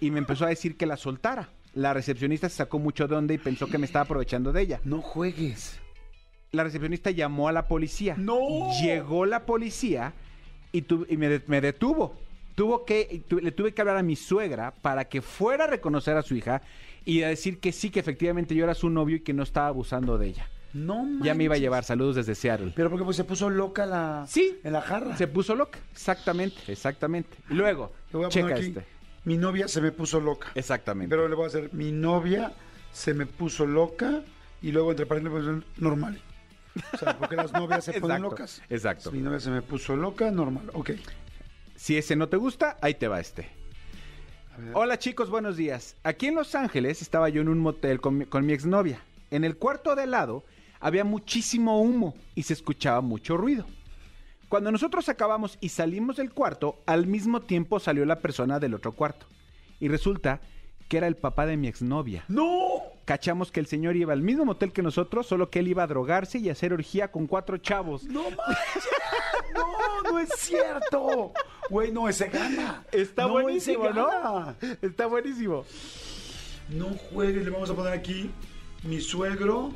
Y 0.00 0.10
me 0.10 0.18
empezó 0.18 0.46
a 0.46 0.48
decir 0.48 0.78
que 0.78 0.86
la 0.86 0.96
soltara. 0.96 1.50
La 1.74 1.92
recepcionista 1.92 2.48
se 2.48 2.56
sacó 2.56 2.78
mucho 2.78 3.06
de 3.06 3.14
onda 3.16 3.34
y 3.34 3.38
pensó 3.38 3.66
que 3.66 3.76
me 3.76 3.84
estaba 3.84 4.06
aprovechando 4.06 4.50
de 4.50 4.62
ella. 4.62 4.80
No 4.82 5.02
juegues. 5.02 5.78
La 6.52 6.64
recepcionista 6.64 7.10
llamó 7.10 7.48
a 7.48 7.52
la 7.52 7.68
policía. 7.68 8.14
¡No! 8.16 8.40
Llegó 8.82 9.26
la 9.26 9.44
policía 9.44 10.14
y, 10.72 10.80
tu- 10.80 11.04
y 11.06 11.18
me, 11.18 11.28
de- 11.28 11.42
me 11.48 11.60
detuvo. 11.60 12.16
Tuvo 12.54 12.86
que, 12.86 13.24
tu- 13.28 13.38
le 13.40 13.52
tuve 13.52 13.74
que 13.74 13.82
hablar 13.82 13.98
a 13.98 14.02
mi 14.02 14.16
suegra 14.16 14.72
para 14.80 15.04
que 15.10 15.20
fuera 15.20 15.64
a 15.64 15.66
reconocer 15.66 16.16
a 16.16 16.22
su 16.22 16.34
hija 16.34 16.62
y 17.04 17.24
a 17.24 17.28
decir 17.28 17.58
que 17.60 17.72
sí, 17.72 17.90
que 17.90 18.00
efectivamente 18.00 18.54
yo 18.54 18.64
era 18.64 18.72
su 18.74 18.88
novio 18.88 19.16
y 19.16 19.20
que 19.20 19.34
no 19.34 19.42
estaba 19.42 19.66
abusando 19.66 20.16
de 20.16 20.28
ella. 20.28 20.48
No 20.72 21.06
Ya 21.22 21.34
me 21.34 21.44
iba 21.44 21.52
a 21.52 21.56
manches. 21.56 21.60
llevar. 21.62 21.84
Saludos 21.84 22.16
desde 22.16 22.34
Seattle. 22.34 22.72
Pero 22.74 22.88
porque 22.90 23.04
pues, 23.04 23.16
se 23.16 23.24
puso 23.24 23.50
loca 23.50 23.84
la... 23.86 24.24
Sí. 24.28 24.58
En 24.64 24.72
la 24.72 24.80
jarra. 24.80 25.16
Se 25.16 25.26
puso 25.26 25.54
loca. 25.54 25.78
Exactamente, 25.92 26.56
exactamente. 26.66 27.36
Y 27.50 27.54
luego, 27.54 27.92
voy 28.12 28.24
a 28.24 28.28
checa 28.28 28.46
poner 28.48 28.58
aquí, 28.58 28.66
este. 28.68 28.86
Mi 29.24 29.36
novia 29.36 29.68
se 29.68 29.80
me 29.80 29.92
puso 29.92 30.20
loca. 30.20 30.48
Exactamente. 30.54 31.10
Pero 31.14 31.28
le 31.28 31.34
voy 31.34 31.44
a 31.44 31.48
hacer, 31.48 31.72
mi 31.74 31.92
novia 31.92 32.52
se 32.92 33.14
me 33.14 33.26
puso 33.26 33.66
loca 33.66 34.22
y 34.62 34.72
luego 34.72 34.90
entre 34.90 35.06
paréntesis 35.06 35.38
poner 35.38 35.62
normal. 35.76 36.20
O 36.94 36.96
sea, 36.96 37.18
porque 37.18 37.36
las 37.36 37.52
novias 37.52 37.84
se 37.84 37.92
ponen 38.00 38.16
Exacto, 38.16 38.30
locas. 38.30 38.62
exacto. 38.70 39.12
Mi 39.12 39.20
novia 39.20 39.40
se 39.40 39.50
me 39.50 39.60
puso 39.62 39.94
loca, 39.94 40.30
normal. 40.30 40.70
Ok. 40.72 40.92
Si 41.76 41.96
ese 41.98 42.16
no 42.16 42.28
te 42.28 42.36
gusta, 42.36 42.78
ahí 42.80 42.94
te 42.94 43.08
va 43.08 43.20
este. 43.20 43.48
Hola 44.74 44.98
chicos, 44.98 45.30
buenos 45.30 45.56
días. 45.56 45.96
Aquí 46.02 46.26
en 46.28 46.34
Los 46.34 46.54
Ángeles 46.54 47.02
estaba 47.02 47.28
yo 47.28 47.40
en 47.42 47.48
un 47.48 47.58
motel 47.58 48.00
con 48.00 48.18
mi, 48.18 48.24
con 48.26 48.44
mi 48.46 48.52
exnovia. 48.52 49.00
En 49.30 49.44
el 49.44 49.56
cuarto 49.56 49.94
de 49.94 50.02
al 50.02 50.10
lado 50.10 50.44
había 50.82 51.04
muchísimo 51.04 51.80
humo 51.80 52.14
y 52.34 52.42
se 52.42 52.52
escuchaba 52.52 53.00
mucho 53.00 53.36
ruido. 53.36 53.64
Cuando 54.48 54.70
nosotros 54.70 55.08
acabamos 55.08 55.56
y 55.60 55.70
salimos 55.70 56.16
del 56.16 56.32
cuarto, 56.32 56.82
al 56.84 57.06
mismo 57.06 57.40
tiempo 57.40 57.80
salió 57.80 58.04
la 58.04 58.18
persona 58.18 58.58
del 58.58 58.74
otro 58.74 58.92
cuarto. 58.92 59.26
Y 59.80 59.88
resulta 59.88 60.40
que 60.88 60.98
era 60.98 61.06
el 61.06 61.16
papá 61.16 61.46
de 61.46 61.56
mi 61.56 61.68
exnovia. 61.68 62.24
¡No! 62.28 62.82
Cachamos 63.06 63.50
que 63.50 63.60
el 63.60 63.66
señor 63.66 63.96
iba 63.96 64.12
al 64.12 64.22
mismo 64.22 64.44
motel 64.44 64.72
que 64.72 64.82
nosotros, 64.82 65.26
solo 65.26 65.48
que 65.50 65.60
él 65.60 65.68
iba 65.68 65.84
a 65.84 65.86
drogarse 65.86 66.38
y 66.38 66.48
a 66.48 66.52
hacer 66.52 66.72
orgía 66.72 67.10
con 67.10 67.26
cuatro 67.26 67.56
chavos. 67.56 68.04
¡No 68.04 68.24
manches! 68.24 68.88
¡No, 69.54 70.10
no 70.10 70.18
es 70.18 70.28
cierto! 70.36 71.32
Güey, 71.70 71.92
no, 71.92 72.08
ese 72.08 72.28
gana. 72.28 72.84
Está 72.92 73.22
No, 73.22 73.30
buenísimo, 73.30 73.88
¿no? 73.90 74.54
Está 74.82 75.06
buenísimo. 75.06 75.64
No 76.68 76.88
juegues, 77.10 77.44
le 77.44 77.50
vamos 77.50 77.70
a 77.70 77.74
poner 77.74 77.92
aquí 77.92 78.30
mi 78.82 79.00
suegro 79.00 79.72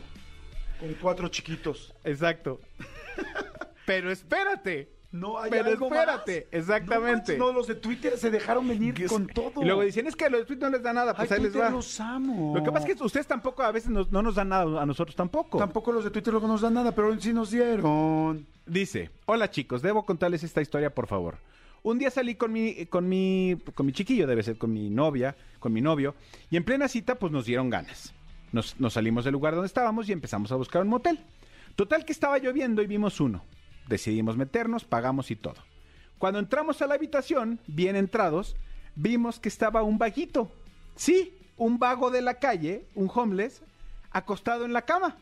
con 0.80 0.94
cuatro 1.00 1.28
chiquitos. 1.28 1.94
Exacto. 2.04 2.60
Pero 3.86 4.10
espérate. 4.10 4.90
No, 5.12 5.38
hay 5.38 5.50
Pero 5.50 5.68
algo 5.70 5.86
espérate, 5.86 6.46
más. 6.52 6.60
exactamente. 6.60 7.38
No, 7.38 7.50
los 7.52 7.66
de 7.68 7.76
Twitter 7.76 8.18
se 8.18 8.30
dejaron 8.30 8.68
venir 8.68 9.06
con 9.06 9.26
todo. 9.28 9.62
Y 9.62 9.64
luego 9.64 9.82
dicen, 9.82 10.06
es 10.06 10.14
que 10.16 10.28
los 10.28 10.44
tweets 10.46 10.60
no 10.60 10.68
les 10.68 10.82
da 10.82 10.92
nada, 10.92 11.14
pues 11.14 11.30
Ay, 11.30 11.36
ahí 11.36 11.42
les 11.44 11.52
Twitter 11.52 11.68
va. 11.68 11.74
los 11.74 12.00
amo. 12.00 12.52
Lo 12.54 12.62
que 12.62 12.70
pasa 12.72 12.86
es 12.86 12.96
que 12.96 13.02
ustedes 13.02 13.26
tampoco 13.26 13.62
a 13.62 13.72
veces 13.72 13.88
nos- 13.88 14.10
no 14.12 14.20
nos 14.20 14.34
dan 14.34 14.48
nada, 14.50 14.82
a 14.82 14.84
nosotros 14.84 15.16
tampoco. 15.16 15.56
Tampoco 15.58 15.92
los 15.92 16.04
de 16.04 16.10
Twitter 16.10 16.32
luego 16.34 16.48
nos 16.48 16.60
dan 16.60 16.74
nada, 16.74 16.92
pero 16.92 17.08
hoy 17.08 17.16
sí 17.20 17.32
nos 17.32 17.50
dieron. 17.50 18.46
Dice, 18.66 19.10
hola 19.24 19.48
chicos, 19.50 19.80
debo 19.80 20.04
contarles 20.04 20.42
esta 20.42 20.60
historia, 20.60 20.90
por 20.92 21.06
favor. 21.06 21.36
Un 21.82 21.98
día 21.98 22.10
salí 22.10 22.34
con 22.34 22.52
mi, 22.52 22.84
con 22.86 23.08
mi, 23.08 23.56
con 23.74 23.86
mi 23.86 23.92
chiquillo, 23.92 24.26
debe 24.26 24.42
ser 24.42 24.58
con 24.58 24.70
mi 24.72 24.90
novia, 24.90 25.34
con 25.60 25.72
mi 25.72 25.80
novio, 25.80 26.14
y 26.50 26.56
en 26.56 26.64
plena 26.64 26.88
cita 26.88 27.14
pues 27.14 27.32
nos 27.32 27.46
dieron 27.46 27.70
ganas. 27.70 28.12
Nos, 28.56 28.80
nos 28.80 28.94
salimos 28.94 29.26
del 29.26 29.34
lugar 29.34 29.52
donde 29.52 29.66
estábamos 29.66 30.08
y 30.08 30.12
empezamos 30.12 30.50
a 30.50 30.56
buscar 30.56 30.80
un 30.80 30.88
motel. 30.88 31.20
Total 31.74 32.06
que 32.06 32.12
estaba 32.12 32.38
lloviendo 32.38 32.80
y 32.80 32.86
vimos 32.86 33.20
uno. 33.20 33.44
Decidimos 33.86 34.38
meternos, 34.38 34.84
pagamos 34.84 35.30
y 35.30 35.36
todo. 35.36 35.56
Cuando 36.16 36.38
entramos 36.38 36.80
a 36.80 36.86
la 36.86 36.94
habitación, 36.94 37.60
bien 37.66 37.96
entrados, 37.96 38.56
vimos 38.94 39.38
que 39.40 39.50
estaba 39.50 39.82
un 39.82 39.98
vaguito. 39.98 40.50
Sí, 40.94 41.36
un 41.58 41.78
vago 41.78 42.10
de 42.10 42.22
la 42.22 42.38
calle, 42.38 42.86
un 42.94 43.10
homeless, 43.14 43.60
acostado 44.10 44.64
en 44.64 44.72
la 44.72 44.86
cama. 44.86 45.18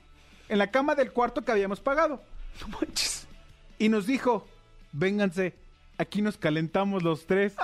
En 0.49 0.59
la 0.59 0.71
cama 0.71 0.95
del 0.95 1.11
cuarto 1.11 1.45
que 1.45 1.51
habíamos 1.51 1.81
pagado. 1.81 2.23
No 2.61 2.69
manches. 2.79 3.27
Y 3.81 3.89
nos 3.89 4.07
dijo, 4.07 4.47
vénganse, 4.93 5.57
aquí 5.99 6.23
nos 6.23 6.39
calentamos 6.39 7.03
los 7.03 7.27
tres. 7.27 7.57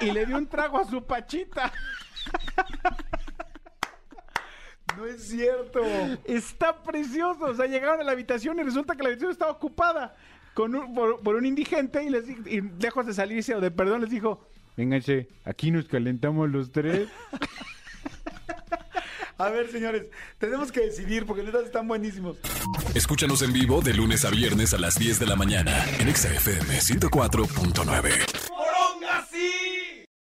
Y 0.00 0.10
le 0.10 0.24
dio 0.24 0.38
un 0.38 0.46
trago 0.46 0.78
a 0.78 0.88
su 0.88 1.04
pachita. 1.04 1.70
No 5.00 5.06
es 5.06 5.22
cierto. 5.28 5.80
Está 6.24 6.82
precioso. 6.82 7.44
O 7.46 7.54
sea, 7.54 7.66
llegaron 7.66 8.00
a 8.00 8.04
la 8.04 8.12
habitación 8.12 8.58
y 8.58 8.62
resulta 8.62 8.94
que 8.94 9.02
la 9.02 9.08
habitación 9.08 9.32
estaba 9.32 9.52
ocupada 9.52 10.14
con 10.54 10.74
un- 10.74 10.94
por, 10.94 11.20
por 11.20 11.36
un 11.36 11.46
indigente 11.46 12.02
y, 12.04 12.10
les, 12.10 12.28
y 12.28 12.60
lejos 12.80 13.06
de 13.06 13.14
salirse 13.14 13.54
o 13.54 13.60
de 13.60 13.70
perdón 13.70 14.02
les 14.02 14.10
dijo, 14.10 14.46
vénganse, 14.76 15.28
aquí 15.44 15.70
nos 15.70 15.86
calentamos 15.86 16.50
los 16.50 16.70
tres. 16.70 17.08
A 19.38 19.48
ver, 19.48 19.70
señores, 19.70 20.04
tenemos 20.36 20.70
que 20.70 20.80
decidir 20.80 21.24
porque 21.24 21.42
neta 21.42 21.60
están 21.62 21.88
buenísimos. 21.88 22.36
Escúchanos 22.94 23.40
en 23.40 23.54
vivo 23.54 23.80
de 23.80 23.94
lunes 23.94 24.26
a 24.26 24.30
viernes 24.30 24.74
a 24.74 24.78
las 24.78 24.98
10 24.98 25.18
de 25.18 25.24
la 25.26 25.34
mañana 25.36 25.82
en 25.98 26.08
Exa 26.10 26.28
FM 26.34 26.78
104.9. 26.78 28.10